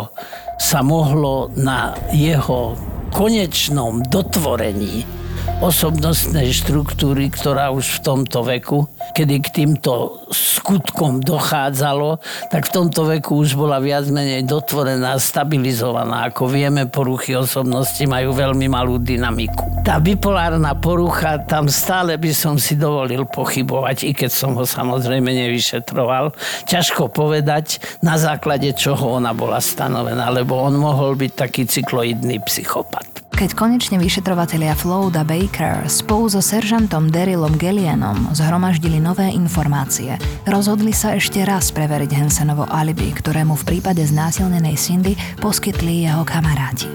sa 0.60 0.80
mohlo 0.86 1.50
na 1.58 1.96
jeho 2.14 2.76
konečnom 3.12 4.00
dotvorení 4.08 5.22
osobnostnej 5.62 6.50
štruktúry, 6.50 7.30
ktorá 7.30 7.70
už 7.70 7.98
v 7.98 8.02
tomto 8.02 8.42
veku, 8.42 8.90
kedy 9.10 9.34
k 9.42 9.48
týmto 9.50 10.22
skutkom 10.30 11.18
dochádzalo, 11.20 12.22
tak 12.48 12.70
v 12.70 12.74
tomto 12.74 13.10
veku 13.10 13.42
už 13.42 13.58
bola 13.58 13.82
viac 13.82 14.06
menej 14.08 14.46
dotvorená, 14.46 15.18
stabilizovaná. 15.18 16.30
Ako 16.30 16.46
vieme, 16.46 16.86
poruchy 16.86 17.34
osobnosti 17.34 18.00
majú 18.06 18.32
veľmi 18.32 18.66
malú 18.70 19.02
dynamiku. 19.02 19.82
Tá 19.82 19.98
bipolárna 19.98 20.78
porucha, 20.78 21.42
tam 21.42 21.66
stále 21.66 22.14
by 22.16 22.30
som 22.30 22.54
si 22.56 22.78
dovolil 22.78 23.26
pochybovať, 23.26 24.06
i 24.06 24.12
keď 24.14 24.30
som 24.30 24.54
ho 24.54 24.64
samozrejme 24.64 25.28
nevyšetroval. 25.28 26.32
Ťažko 26.70 27.10
povedať, 27.10 27.82
na 28.00 28.16
základe 28.16 28.70
čoho 28.78 29.18
ona 29.18 29.34
bola 29.34 29.58
stanovená, 29.58 30.30
lebo 30.30 30.56
on 30.60 30.78
mohol 30.78 31.18
byť 31.18 31.32
taký 31.34 31.62
cykloidný 31.66 32.40
psychopat. 32.46 33.22
Keď 33.32 33.56
konečne 33.56 33.96
vyšetrovatelia 33.96 34.76
Floyd 34.76 35.16
a 35.16 35.24
Baker 35.24 35.88
spolu 35.88 36.28
so 36.28 36.44
seržantom 36.44 37.08
Darylom 37.08 37.56
Gellianom 37.56 38.28
zhromaždili 38.36 38.91
nové 38.98 39.31
informácie, 39.31 40.18
rozhodli 40.44 40.90
sa 40.90 41.14
ešte 41.16 41.44
raz 41.46 41.70
preveriť 41.70 42.11
Hensenovo 42.12 42.66
alibi, 42.68 43.14
ktorému 43.14 43.55
v 43.55 43.66
prípade 43.76 44.02
znásilnenej 44.05 44.76
Cindy 44.76 45.14
poskytli 45.38 46.05
jeho 46.05 46.26
kamaráti. 46.26 46.90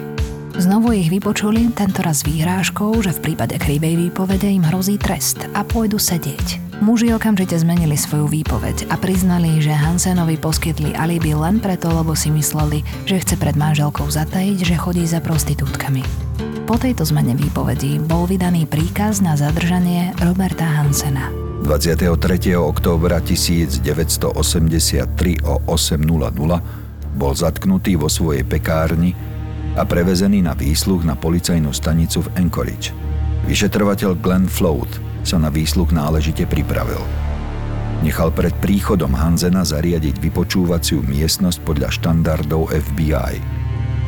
Znovu 0.58 0.90
ich 0.98 1.14
vypočuli, 1.14 1.70
tentoraz 1.70 2.26
výhrážkou, 2.26 2.98
že 3.06 3.14
v 3.14 3.30
prípade 3.30 3.62
krivej 3.62 4.10
výpovede 4.10 4.50
im 4.50 4.66
hrozí 4.66 4.98
trest 4.98 5.46
a 5.54 5.62
pôjdu 5.62 6.02
sedieť. 6.02 6.82
Muži 6.82 7.14
okamžite 7.14 7.54
zmenili 7.58 7.94
svoju 7.94 8.26
výpoveď 8.26 8.90
a 8.90 8.98
priznali, 8.98 9.62
že 9.62 9.74
Hansenovi 9.74 10.38
poskytli 10.38 10.98
alibi 10.98 11.38
len 11.38 11.62
preto, 11.62 11.94
lebo 11.94 12.18
si 12.18 12.34
mysleli, 12.34 12.82
že 13.06 13.22
chce 13.22 13.38
pred 13.38 13.54
manželkou 13.54 14.10
zatajiť, 14.10 14.58
že 14.62 14.76
chodí 14.82 15.06
za 15.06 15.22
prostitútkami. 15.22 16.02
Po 16.66 16.74
tejto 16.76 17.06
zmene 17.06 17.38
výpovedí 17.38 18.02
bol 18.02 18.26
vydaný 18.26 18.66
príkaz 18.66 19.22
na 19.22 19.38
zadržanie 19.38 20.18
Roberta 20.26 20.66
Hansena. 20.66 21.47
23. 21.58 22.54
októbra 22.54 23.18
1983 23.18 24.30
o 25.42 25.58
8.00 25.66 27.18
bol 27.18 27.34
zatknutý 27.34 27.98
vo 27.98 28.06
svojej 28.06 28.46
pekárni 28.46 29.18
a 29.74 29.82
prevezený 29.82 30.46
na 30.46 30.54
výsluch 30.54 31.02
na 31.02 31.18
policajnú 31.18 31.74
stanicu 31.74 32.30
v 32.30 32.46
Anchorage. 32.46 32.94
Vyšetrovateľ 33.50 34.22
Glenn 34.22 34.46
Float 34.46 35.02
sa 35.26 35.42
na 35.42 35.50
výsluch 35.50 35.90
náležite 35.90 36.46
pripravil. 36.46 37.02
Nechal 38.06 38.30
pred 38.30 38.54
príchodom 38.62 39.18
Hanzena 39.18 39.66
zariadiť 39.66 40.22
vypočúvaciu 40.22 41.02
miestnosť 41.02 41.66
podľa 41.66 41.90
štandardov 41.90 42.70
FBI. 42.70 43.42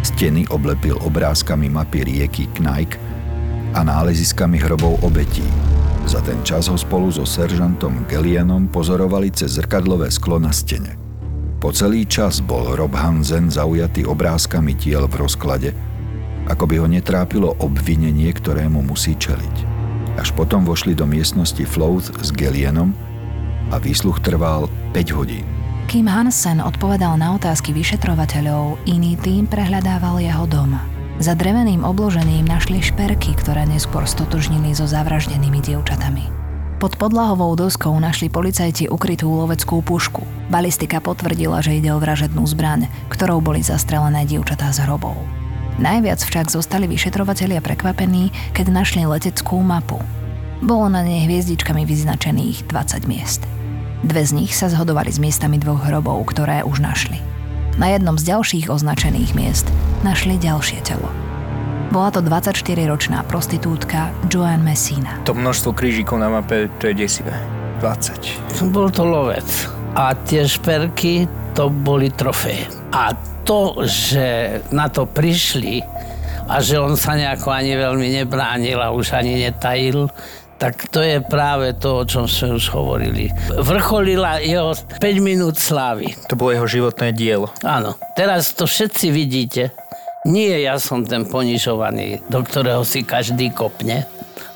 Steny 0.06 0.46
oblepil 0.54 1.02
obrázkami 1.02 1.66
mapy 1.66 2.06
rieky 2.06 2.46
Knajk 2.54 3.02
a 3.74 3.82
náleziskami 3.82 4.62
hrobov 4.62 5.02
obetí. 5.02 5.69
Za 6.10 6.26
ten 6.26 6.42
čas 6.42 6.66
ho 6.66 6.74
spolu 6.74 7.14
so 7.14 7.22
seržantom 7.22 8.10
Gellianom 8.10 8.66
pozorovali 8.74 9.30
cez 9.30 9.62
zrkadlové 9.62 10.10
sklo 10.10 10.42
na 10.42 10.50
stene. 10.50 10.98
Po 11.62 11.70
celý 11.70 12.10
čas 12.10 12.42
bol 12.42 12.74
Rob 12.74 12.98
Hansen 12.98 13.54
zaujatý 13.54 14.10
obrázkami 14.10 14.74
tiel 14.74 15.06
v 15.06 15.22
rozklade, 15.22 15.70
ako 16.50 16.66
by 16.66 16.76
ho 16.82 16.90
netrápilo 16.90 17.54
obvinenie, 17.62 18.26
ktorému 18.34 18.82
musí 18.90 19.14
čeliť. 19.14 19.56
Až 20.18 20.34
potom 20.34 20.66
vošli 20.66 20.98
do 20.98 21.06
miestnosti 21.06 21.62
Float 21.62 22.10
s 22.10 22.34
Gelienom 22.34 22.90
a 23.70 23.78
výsluch 23.78 24.18
trval 24.26 24.66
5 24.98 25.14
hodín. 25.14 25.46
Kým 25.86 26.10
Hansen 26.10 26.58
odpovedal 26.58 27.22
na 27.22 27.38
otázky 27.38 27.70
vyšetrovateľov, 27.70 28.82
iný 28.90 29.14
tým 29.14 29.46
prehľadával 29.46 30.26
jeho 30.26 30.50
dom. 30.50 30.74
Za 31.20 31.36
dreveným 31.36 31.84
obložením 31.84 32.48
našli 32.48 32.80
šperky, 32.80 33.36
ktoré 33.36 33.68
neskôr 33.68 34.08
stotožnili 34.08 34.72
so 34.72 34.88
zavraždenými 34.88 35.60
dievčatami. 35.60 36.24
Pod 36.80 36.96
podlahovou 36.96 37.60
doskou 37.60 37.92
našli 38.00 38.32
policajti 38.32 38.88
ukrytú 38.88 39.28
loveckú 39.28 39.84
pušku. 39.84 40.24
Balistika 40.48 41.04
potvrdila, 41.04 41.60
že 41.60 41.76
ide 41.76 41.92
o 41.92 42.00
vražednú 42.00 42.48
zbraň, 42.48 42.88
ktorou 43.12 43.44
boli 43.44 43.60
zastrelené 43.60 44.24
dievčatá 44.24 44.72
z 44.72 44.88
hrobov. 44.88 45.20
Najviac 45.76 46.24
však 46.24 46.48
zostali 46.48 46.88
vyšetrovatelia 46.88 47.60
prekvapení, 47.60 48.32
keď 48.56 48.72
našli 48.72 49.04
leteckú 49.04 49.60
mapu. 49.60 50.00
Bolo 50.64 50.88
na 50.88 51.04
nej 51.04 51.28
hviezdičkami 51.28 51.84
vyznačených 51.84 52.64
20 52.64 53.12
miest. 53.12 53.44
Dve 54.08 54.24
z 54.24 54.32
nich 54.40 54.56
sa 54.56 54.72
zhodovali 54.72 55.12
s 55.12 55.20
miestami 55.20 55.60
dvoch 55.60 55.84
hrobov, 55.84 56.32
ktoré 56.32 56.64
už 56.64 56.80
našli. 56.80 57.20
Na 57.80 57.96
jednom 57.96 58.20
z 58.20 58.36
ďalších 58.36 58.68
označených 58.68 59.32
miest 59.40 59.64
našli 60.04 60.36
ďalšie 60.36 60.84
telo. 60.84 61.08
Bola 61.96 62.12
to 62.12 62.20
24-ročná 62.20 63.24
prostitútka 63.24 64.12
Joanne 64.28 64.68
Messina. 64.68 65.16
To 65.24 65.32
množstvo 65.32 65.72
krížikov 65.72 66.20
na 66.20 66.28
mape, 66.28 66.68
to 66.84 66.92
je 66.92 67.08
desivé. 67.08 67.32
20. 67.80 68.68
Bol 68.76 68.92
to 68.92 69.08
lovec. 69.08 69.48
A 69.96 70.12
tie 70.28 70.44
šperky, 70.44 71.24
to 71.56 71.72
boli 71.72 72.12
trofeje. 72.12 72.68
A 72.92 73.16
to, 73.48 73.88
že 73.88 74.60
na 74.76 74.92
to 74.92 75.08
prišli 75.08 75.80
a 76.52 76.60
že 76.60 76.76
on 76.84 77.00
sa 77.00 77.16
nejako 77.16 77.56
ani 77.56 77.80
veľmi 77.80 78.12
nebránil 78.12 78.84
a 78.84 78.92
už 78.92 79.16
ani 79.16 79.40
netajil, 79.48 80.12
tak 80.60 80.92
to 80.92 81.00
je 81.00 81.24
práve 81.24 81.72
to, 81.80 82.04
o 82.04 82.08
čom 82.08 82.28
sme 82.28 82.60
už 82.60 82.68
hovorili. 82.76 83.32
Vrcholila 83.56 84.44
jeho 84.44 84.76
5 84.76 85.00
minút 85.24 85.56
slávy. 85.56 86.12
To 86.28 86.36
bolo 86.36 86.52
jeho 86.52 86.68
životné 86.68 87.16
dielo. 87.16 87.48
Áno. 87.64 87.96
Teraz 88.20 88.52
to 88.52 88.68
všetci 88.68 89.08
vidíte. 89.10 89.72
Nie 90.28 90.60
ja 90.68 90.76
som 90.76 91.08
ten 91.08 91.24
ponižovaný, 91.24 92.28
do 92.28 92.44
ktorého 92.44 92.84
si 92.84 93.08
každý 93.08 93.56
kopne, 93.56 94.04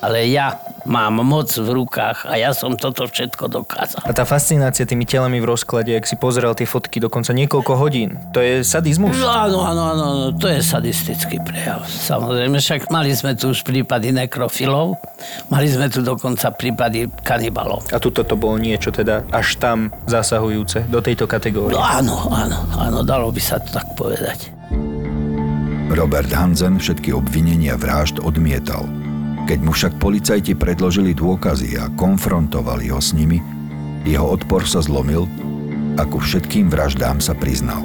ale 0.03 0.27
ja 0.27 0.59
mám 0.83 1.23
moc 1.23 1.49
v 1.55 1.69
rukách 1.69 2.27
a 2.27 2.35
ja 2.35 2.51
som 2.51 2.75
toto 2.75 3.07
všetko 3.07 3.47
dokázal. 3.47 4.03
A 4.03 4.11
tá 4.11 4.27
fascinácia 4.27 4.83
tými 4.83 5.07
telami 5.07 5.39
v 5.39 5.55
rozklade, 5.55 5.95
ak 5.95 6.05
si 6.07 6.15
pozeral 6.19 6.55
tie 6.55 6.67
fotky 6.67 6.99
dokonca 6.99 7.31
niekoľko 7.31 7.73
hodín, 7.79 8.19
to 8.35 8.43
je 8.43 8.61
sadizmus? 8.63 9.15
No, 9.15 9.31
áno, 9.31 9.59
áno, 9.63 9.83
áno, 9.95 10.03
áno, 10.03 10.25
to 10.35 10.51
je 10.51 10.59
sadistický 10.59 11.39
prejav. 11.39 11.87
Samozrejme, 11.87 12.59
však 12.59 12.91
mali 12.91 13.15
sme 13.15 13.35
tu 13.35 13.51
už 13.51 13.63
prípady 13.63 14.11
nekrofilov, 14.11 14.99
mali 15.47 15.67
sme 15.71 15.87
tu 15.87 16.03
dokonca 16.03 16.51
prípady 16.51 17.07
kanibalov. 17.23 17.87
A 17.91 17.97
tuto 17.99 18.27
to 18.27 18.35
bolo 18.35 18.59
niečo 18.59 18.91
teda 18.91 19.23
až 19.31 19.59
tam 19.59 19.91
zasahujúce 20.07 20.87
do 20.91 20.99
tejto 20.99 21.25
kategórie. 21.25 21.75
No, 21.75 21.83
áno, 21.83 22.27
áno, 22.31 22.59
áno, 22.75 22.99
dalo 23.01 23.31
by 23.31 23.41
sa 23.41 23.59
to 23.63 23.71
tak 23.71 23.87
povedať. 23.95 24.51
Robert 25.93 26.31
Hansen 26.33 26.81
všetky 26.81 27.13
obvinenia 27.13 27.77
vražd 27.77 28.17
odmietal– 28.17 28.89
keď 29.43 29.59
mu 29.59 29.75
však 29.75 29.99
policajti 29.99 30.55
predložili 30.55 31.11
dôkazy 31.11 31.75
a 31.75 31.91
konfrontovali 31.99 32.87
ho 32.91 32.99
s 32.99 33.11
nimi, 33.11 33.43
jeho 34.07 34.23
odpor 34.23 34.63
sa 34.63 34.79
zlomil 34.79 35.27
a 35.99 36.07
ku 36.07 36.19
všetkým 36.19 36.71
vraždám 36.71 37.19
sa 37.19 37.35
priznal. 37.35 37.83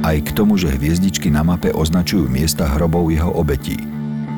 Aj 0.00 0.16
k 0.16 0.32
tomu, 0.32 0.56
že 0.56 0.72
hviezdičky 0.72 1.28
na 1.28 1.44
mape 1.44 1.72
označujú 1.72 2.24
miesta 2.28 2.64
hrobov 2.64 3.12
jeho 3.12 3.28
obetí. 3.32 3.76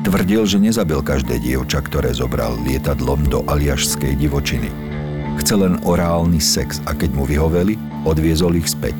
Tvrdil, 0.03 0.43
že 0.43 0.59
nezabil 0.59 0.99
každé 0.99 1.39
dievča, 1.39 1.79
ktoré 1.79 2.11
zobral 2.11 2.59
lietadlom 2.67 3.23
do 3.31 3.39
aliašskej 3.47 4.19
divočiny. 4.19 4.67
Chcel 5.39 5.63
len 5.63 5.75
orálny 5.87 6.43
sex 6.43 6.83
a 6.83 6.91
keď 6.91 7.15
mu 7.15 7.23
vyhoveli, 7.23 7.79
odviezol 8.03 8.59
ich 8.59 8.67
späť. 8.67 8.95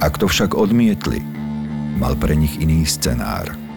Ak 0.00 0.16
to 0.16 0.24
však 0.24 0.56
odmietli, 0.56 1.20
mal 2.00 2.16
pre 2.16 2.32
nich 2.32 2.56
iný 2.56 2.88
scenár– 2.88 3.52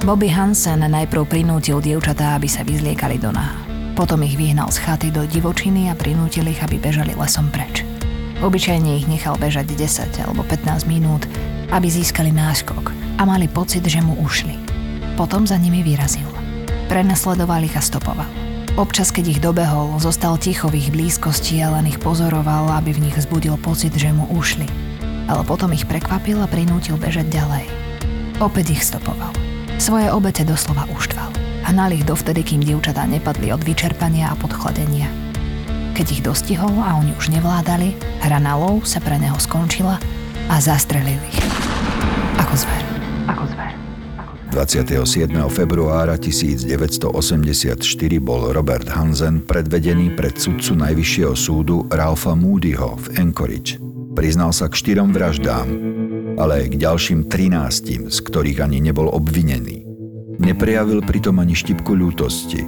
Bobby 0.00 0.32
Hansen 0.32 0.80
najprv 0.80 1.28
prinútil 1.28 1.76
dievčatá, 1.84 2.32
aby 2.32 2.48
sa 2.48 2.64
vyzliekali 2.64 3.20
do 3.20 3.28
náha. 3.36 3.60
Potom 3.92 4.24
ich 4.24 4.32
vyhnal 4.32 4.72
z 4.72 4.80
chaty 4.80 5.12
do 5.12 5.28
divočiny 5.28 5.92
a 5.92 5.94
prinútil 5.94 6.48
ich, 6.48 6.56
aby 6.64 6.80
bežali 6.80 7.12
lesom 7.12 7.52
preč. 7.52 7.84
Obyčajne 8.40 8.96
ich 8.96 9.04
nechal 9.04 9.36
bežať 9.36 9.76
10 9.76 10.24
alebo 10.24 10.40
15 10.48 10.88
minút, 10.88 11.28
aby 11.68 11.84
získali 11.92 12.32
náskok 12.32 12.96
a 13.20 13.28
mali 13.28 13.44
pocit, 13.44 13.84
že 13.84 14.00
mu 14.00 14.16
ušli. 14.24 14.56
Potom 15.20 15.44
za 15.44 15.60
nimi 15.60 15.84
vyrazil. 15.84 16.32
Prenasledoval 16.88 17.68
ich 17.68 17.76
a 17.76 17.84
stopoval. 17.84 18.24
Občas, 18.80 19.12
keď 19.12 19.36
ich 19.36 19.44
dobehol, 19.44 20.00
zostal 20.00 20.40
ticho 20.40 20.72
v 20.72 20.80
ich 20.80 20.88
blízkosti 20.88 21.60
a 21.60 21.76
len 21.76 21.92
ich 21.92 22.00
pozoroval, 22.00 22.72
aby 22.72 22.96
v 22.96 23.04
nich 23.04 23.16
vzbudil 23.20 23.60
pocit, 23.60 23.92
že 23.92 24.16
mu 24.16 24.24
ušli. 24.32 24.64
Ale 25.28 25.44
potom 25.44 25.76
ich 25.76 25.84
prekvapil 25.84 26.40
a 26.40 26.48
prinútil 26.48 26.96
bežať 26.96 27.28
ďalej. 27.28 27.68
Opäť 28.40 28.80
ich 28.80 28.80
stopoval. 28.80 29.49
Svoje 29.80 30.12
obete 30.12 30.44
doslova 30.44 30.84
uštval 30.92 31.32
a 31.64 31.72
nal 31.72 31.88
ich 31.96 32.04
dovtedy, 32.04 32.44
kým 32.44 32.60
dievčatá 32.60 33.08
nepadli 33.08 33.48
od 33.48 33.64
vyčerpania 33.64 34.28
a 34.28 34.36
podchladenia. 34.36 35.08
Keď 35.96 36.06
ich 36.12 36.20
dostihol 36.20 36.68
a 36.84 37.00
oni 37.00 37.16
už 37.16 37.32
nevládali, 37.32 37.96
hra 38.20 38.44
na 38.44 38.60
lov 38.60 38.84
sa 38.84 39.00
pre 39.00 39.16
neho 39.16 39.40
skončila 39.40 39.96
a 40.52 40.54
zastrelil 40.60 41.16
ich. 41.32 41.40
Ako 42.36 42.60
zver. 42.60 42.82
Ako 43.24 43.44
zver. 43.48 43.72
27. 44.52 45.32
februára 45.48 46.20
1984 46.20 47.80
bol 48.20 48.52
Robert 48.52 48.84
Hansen 48.92 49.40
predvedený 49.48 50.12
pred 50.12 50.36
sudcu 50.36 50.76
Najvyššieho 50.76 51.32
súdu 51.32 51.88
Ralfa 51.88 52.36
Moodyho 52.36 53.00
v 53.00 53.06
Anchorage. 53.16 53.80
Priznal 54.12 54.52
sa 54.52 54.68
k 54.68 54.76
štyrom 54.76 55.16
vraždám, 55.16 55.70
ale 56.40 56.64
aj 56.64 56.66
k 56.72 56.80
ďalším 56.80 57.20
13, 57.28 58.08
z 58.08 58.18
ktorých 58.24 58.64
ani 58.64 58.80
nebol 58.80 59.12
obvinený. 59.12 59.84
Neprejavil 60.40 61.04
pritom 61.04 61.36
ani 61.36 61.52
štipku 61.52 61.92
ľútosti 61.92 62.64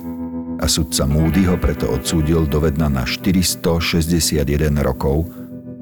a 0.61 0.69
sudca 0.69 1.09
Moody 1.09 1.49
ho 1.49 1.57
preto 1.57 1.89
odsúdil 1.89 2.45
do 2.45 2.61
vedna 2.61 2.93
na 2.93 3.09
461 3.09 4.45
rokov 4.85 5.27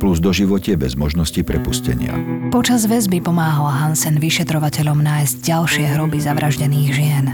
plus 0.01 0.17
do 0.23 0.33
živote 0.33 0.73
bez 0.81 0.97
možnosti 0.97 1.45
prepustenia. 1.45 2.17
Počas 2.49 2.89
väzby 2.89 3.21
pomáhal 3.21 3.69
Hansen 3.69 4.17
vyšetrovateľom 4.17 5.05
nájsť 5.05 5.35
ďalšie 5.45 5.85
hroby 5.93 6.19
zavraždených 6.25 6.91
žien. 6.95 7.27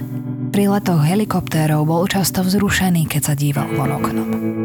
Pri 0.50 0.72
letoch 0.72 1.04
helikoptérov 1.04 1.86
bol 1.86 2.08
často 2.10 2.42
vzrušený, 2.42 3.06
keď 3.06 3.22
sa 3.22 3.34
díval 3.38 3.70
von 3.76 3.92
oknom. 4.02 4.55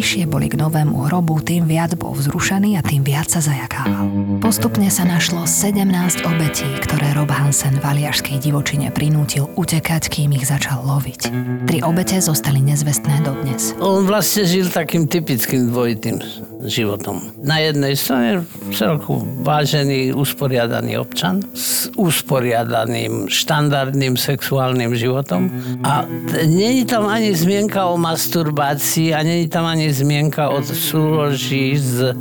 Bližšie 0.00 0.24
boli 0.24 0.48
k 0.48 0.56
novému 0.56 1.12
hrobu, 1.12 1.44
tým 1.44 1.68
viac 1.68 1.92
bol 1.92 2.16
vzrušený 2.16 2.72
a 2.72 2.80
tým 2.80 3.04
viac 3.04 3.28
sa 3.28 3.44
zajakával. 3.44 4.08
Postupne 4.40 4.88
sa 4.88 5.04
našlo 5.04 5.44
17 5.44 6.24
obetí, 6.24 6.64
ktoré 6.80 7.12
Rob 7.12 7.28
Hansen 7.28 7.76
v 7.76 7.84
aliašskej 7.84 8.40
divočine 8.40 8.88
prinútil 8.96 9.52
utekať, 9.60 10.08
kým 10.08 10.32
ich 10.32 10.48
začal 10.48 10.88
loviť. 10.88 11.20
Tri 11.68 11.84
obete 11.84 12.16
zostali 12.16 12.64
nezvestné 12.64 13.20
dodnes. 13.28 13.76
On 13.76 14.08
vlastne 14.08 14.48
žil 14.48 14.72
takým 14.72 15.04
typickým 15.04 15.68
dvojitým 15.68 16.16
životom. 16.64 17.20
Na 17.40 17.60
jednej 17.60 17.96
strane 17.96 18.44
celku 18.72 19.24
vážený, 19.44 20.12
usporiadaný 20.12 21.00
občan 21.00 21.40
s 21.56 21.88
usporiadaným, 21.96 23.28
štandardným 23.32 24.16
sexuálnym 24.16 24.92
životom 24.92 25.48
a 25.84 26.04
není 26.44 26.84
tam 26.84 27.08
ani 27.08 27.32
zmienka 27.32 27.88
o 27.88 27.96
masturbácii 27.96 29.14
a 29.16 29.24
není 29.24 29.48
tam 29.48 29.64
ani 29.64 29.89
zmienka 29.90 30.50
o 30.50 30.62
súloží 30.62 31.76
s 31.76 32.14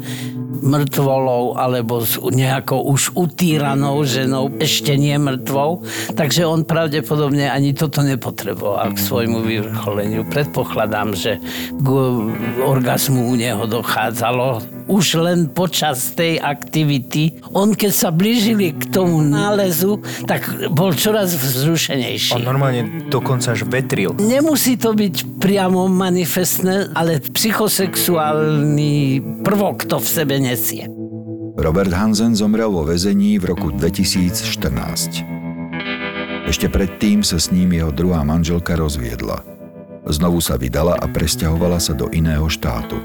mŕtvolou 0.59 1.55
alebo 1.55 2.03
s 2.03 2.19
nejakou 2.19 2.83
už 2.91 3.15
utíranou 3.15 4.03
ženou, 4.03 4.51
ešte 4.59 4.95
nie 4.99 5.15
mŕtvou, 5.15 5.83
takže 6.13 6.43
on 6.43 6.67
pravdepodobne 6.67 7.47
ani 7.47 7.71
toto 7.71 8.03
nepotreboval 8.03 8.91
k 8.95 8.99
svojmu 8.99 9.39
vyvrcholeniu. 9.43 10.27
Predpokladám, 10.27 11.15
že 11.15 11.39
k 11.73 11.87
orgazmu 12.59 13.31
u 13.31 13.35
neho 13.39 13.63
dochádzalo 13.65 14.79
už 14.89 15.21
len 15.21 15.53
počas 15.53 16.17
tej 16.17 16.41
aktivity. 16.41 17.37
On 17.53 17.77
keď 17.77 17.91
sa 17.93 18.09
blížili 18.09 18.73
k 18.73 18.89
tomu 18.89 19.21
nálezu, 19.21 20.01
tak 20.25 20.49
bol 20.73 20.97
čoraz 20.97 21.37
vzrušenejší. 21.37 22.33
On 22.33 22.41
normálne 22.41 23.05
dokonca 23.07 23.53
až 23.53 23.69
vetril. 23.69 24.17
Nemusí 24.17 24.81
to 24.81 24.97
byť 24.97 25.37
priamo 25.37 25.85
manifestné, 25.85 26.89
ale 26.97 27.21
psychosexuálny 27.59 29.19
prvok 29.43 29.83
to 29.83 29.99
v 29.99 30.07
sebe 30.07 30.39
nesie. 30.39 30.87
Robert 31.59 31.91
Hansen 31.91 32.31
zomrel 32.31 32.71
vo 32.71 32.87
väzení 32.87 33.35
v 33.35 33.51
roku 33.51 33.75
2014. 33.75 36.47
Ešte 36.47 36.71
predtým 36.71 37.19
sa 37.19 37.35
s 37.35 37.51
ním 37.51 37.75
jeho 37.75 37.91
druhá 37.91 38.23
manželka 38.23 38.79
rozviedla. 38.79 39.43
Znovu 40.07 40.39
sa 40.39 40.55
vydala 40.55 41.03
a 41.03 41.05
presťahovala 41.11 41.83
sa 41.83 41.91
do 41.91 42.07
iného 42.15 42.47
štátu. 42.47 42.95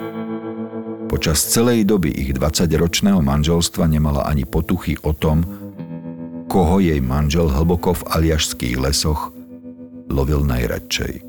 Počas 1.11 1.51
celej 1.51 1.83
doby 1.83 2.15
ich 2.15 2.31
20-ročného 2.31 3.19
manželstva 3.27 3.91
nemala 3.91 4.23
ani 4.23 4.47
potuchy 4.47 4.95
o 5.03 5.11
tom, 5.11 5.43
koho 6.47 6.79
jej 6.79 7.03
manžel 7.03 7.51
hlboko 7.51 7.99
v 7.99 8.07
aliašských 8.23 8.79
lesoch 8.79 9.35
lovil 10.07 10.47
najradšej. 10.47 11.27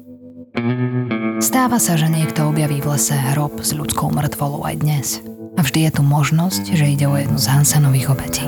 Stáva 1.44 1.82
sa, 1.84 2.00
že 2.00 2.08
niekto 2.08 2.48
objaví 2.48 2.80
v 2.80 2.96
lese 2.96 3.16
hrob 3.16 3.60
s 3.60 3.76
ľudskou 3.76 4.08
mŕtvolou 4.14 4.64
aj 4.64 4.76
dnes. 4.80 5.08
A 5.56 5.64
vždy 5.64 5.88
je 5.88 5.92
tu 6.00 6.02
možnosť, 6.04 6.64
že 6.72 6.92
ide 6.92 7.08
o 7.08 7.16
jednu 7.16 7.40
z 7.40 7.48
Hansenových 7.52 8.12
obetí. 8.12 8.48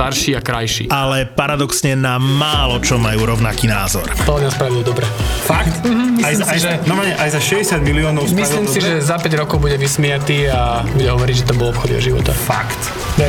starší 0.00 0.30
a 0.32 0.40
krajší. 0.40 0.84
ale 0.88 1.28
paradoxne 1.28 1.92
na 1.92 2.16
málo 2.16 2.80
čo 2.80 2.96
majú 2.96 3.28
rovnaký 3.28 3.68
názor. 3.68 4.08
To 4.24 4.40
nás 4.40 4.56
spravil 4.56 4.80
dobre. 4.80 5.04
Fakt? 5.44 5.84
Mhm, 5.84 6.24
aj, 6.24 6.32
si, 6.32 6.42
aj, 6.42 6.58
že- 6.58 6.78
normálne, 6.88 7.14
aj 7.14 7.30
za 7.36 7.40
60 7.40 7.84
miliónov 7.84 8.24
Myslím 8.24 8.64
si, 8.64 8.80
dobre? 8.80 8.96
že 8.96 9.04
za 9.04 9.20
5 9.20 9.28
rokov 9.36 9.60
bude 9.60 9.76
vysmiatý 9.76 10.48
a 10.48 10.80
bude 10.86 11.04
hovoriť, 11.06 11.34
že 11.36 11.44
to 11.44 11.54
bol 11.54 11.68
obchod 11.68 11.92
jeho 11.92 12.02
života. 12.12 12.32
Fakt. 12.32 12.80
Ver. 13.14 13.28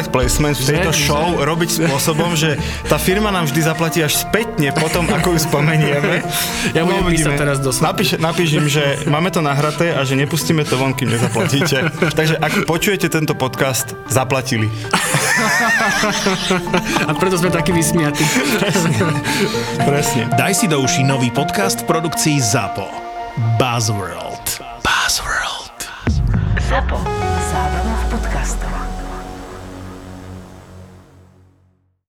placement 0.09 0.57
v 0.57 0.65
tejto 0.65 0.89
Že- 0.89 1.01
show 1.05 1.27
robiť 1.37 1.69
spôsobom, 1.83 2.33
že 2.33 2.57
tá 2.87 2.97
firma 2.97 3.29
nám 3.29 3.45
vždy 3.45 3.61
zaplatí 3.61 3.99
až 4.01 4.17
spätne 4.17 4.73
potom, 4.73 5.05
ako 5.05 5.37
ju 5.37 5.39
spomenieme. 5.43 6.21
Ja 6.77 6.87
budem 6.87 7.03
písať 7.11 7.33
teraz 7.35 7.57
do. 7.59 7.73
Napíš, 7.73 8.15
napíš 8.15 8.49
im, 8.55 8.65
že 8.69 9.03
máme 9.09 9.27
to 9.27 9.43
nahraté 9.43 9.91
a 9.91 10.07
že 10.07 10.15
nepustíme 10.15 10.63
to 10.63 10.79
von, 10.79 10.95
kým 10.95 11.11
nezaplatíte. 11.11 11.91
Takže 12.17 12.39
ak 12.39 12.63
počujete 12.63 13.11
tento 13.11 13.35
podcast, 13.35 13.91
zaplatili. 14.07 14.71
A 17.09 17.11
preto 17.17 17.35
sme 17.35 17.49
takí 17.49 17.73
vysmiatí. 17.73 18.23
Presne. 19.81 20.29
Daj 20.37 20.53
si 20.53 20.65
do 20.69 20.79
uší 20.79 21.03
nový 21.03 21.33
podcast 21.33 21.83
v 21.83 21.89
produkcii 21.89 22.37
ZAPO. 22.39 22.85
Buzzworld. 23.57 24.61
Buzzworld. 24.85 25.77
ZAPO. 26.69 26.97
Zábrná 27.51 27.95
v 27.95 28.05
podcastovách. 28.15 28.90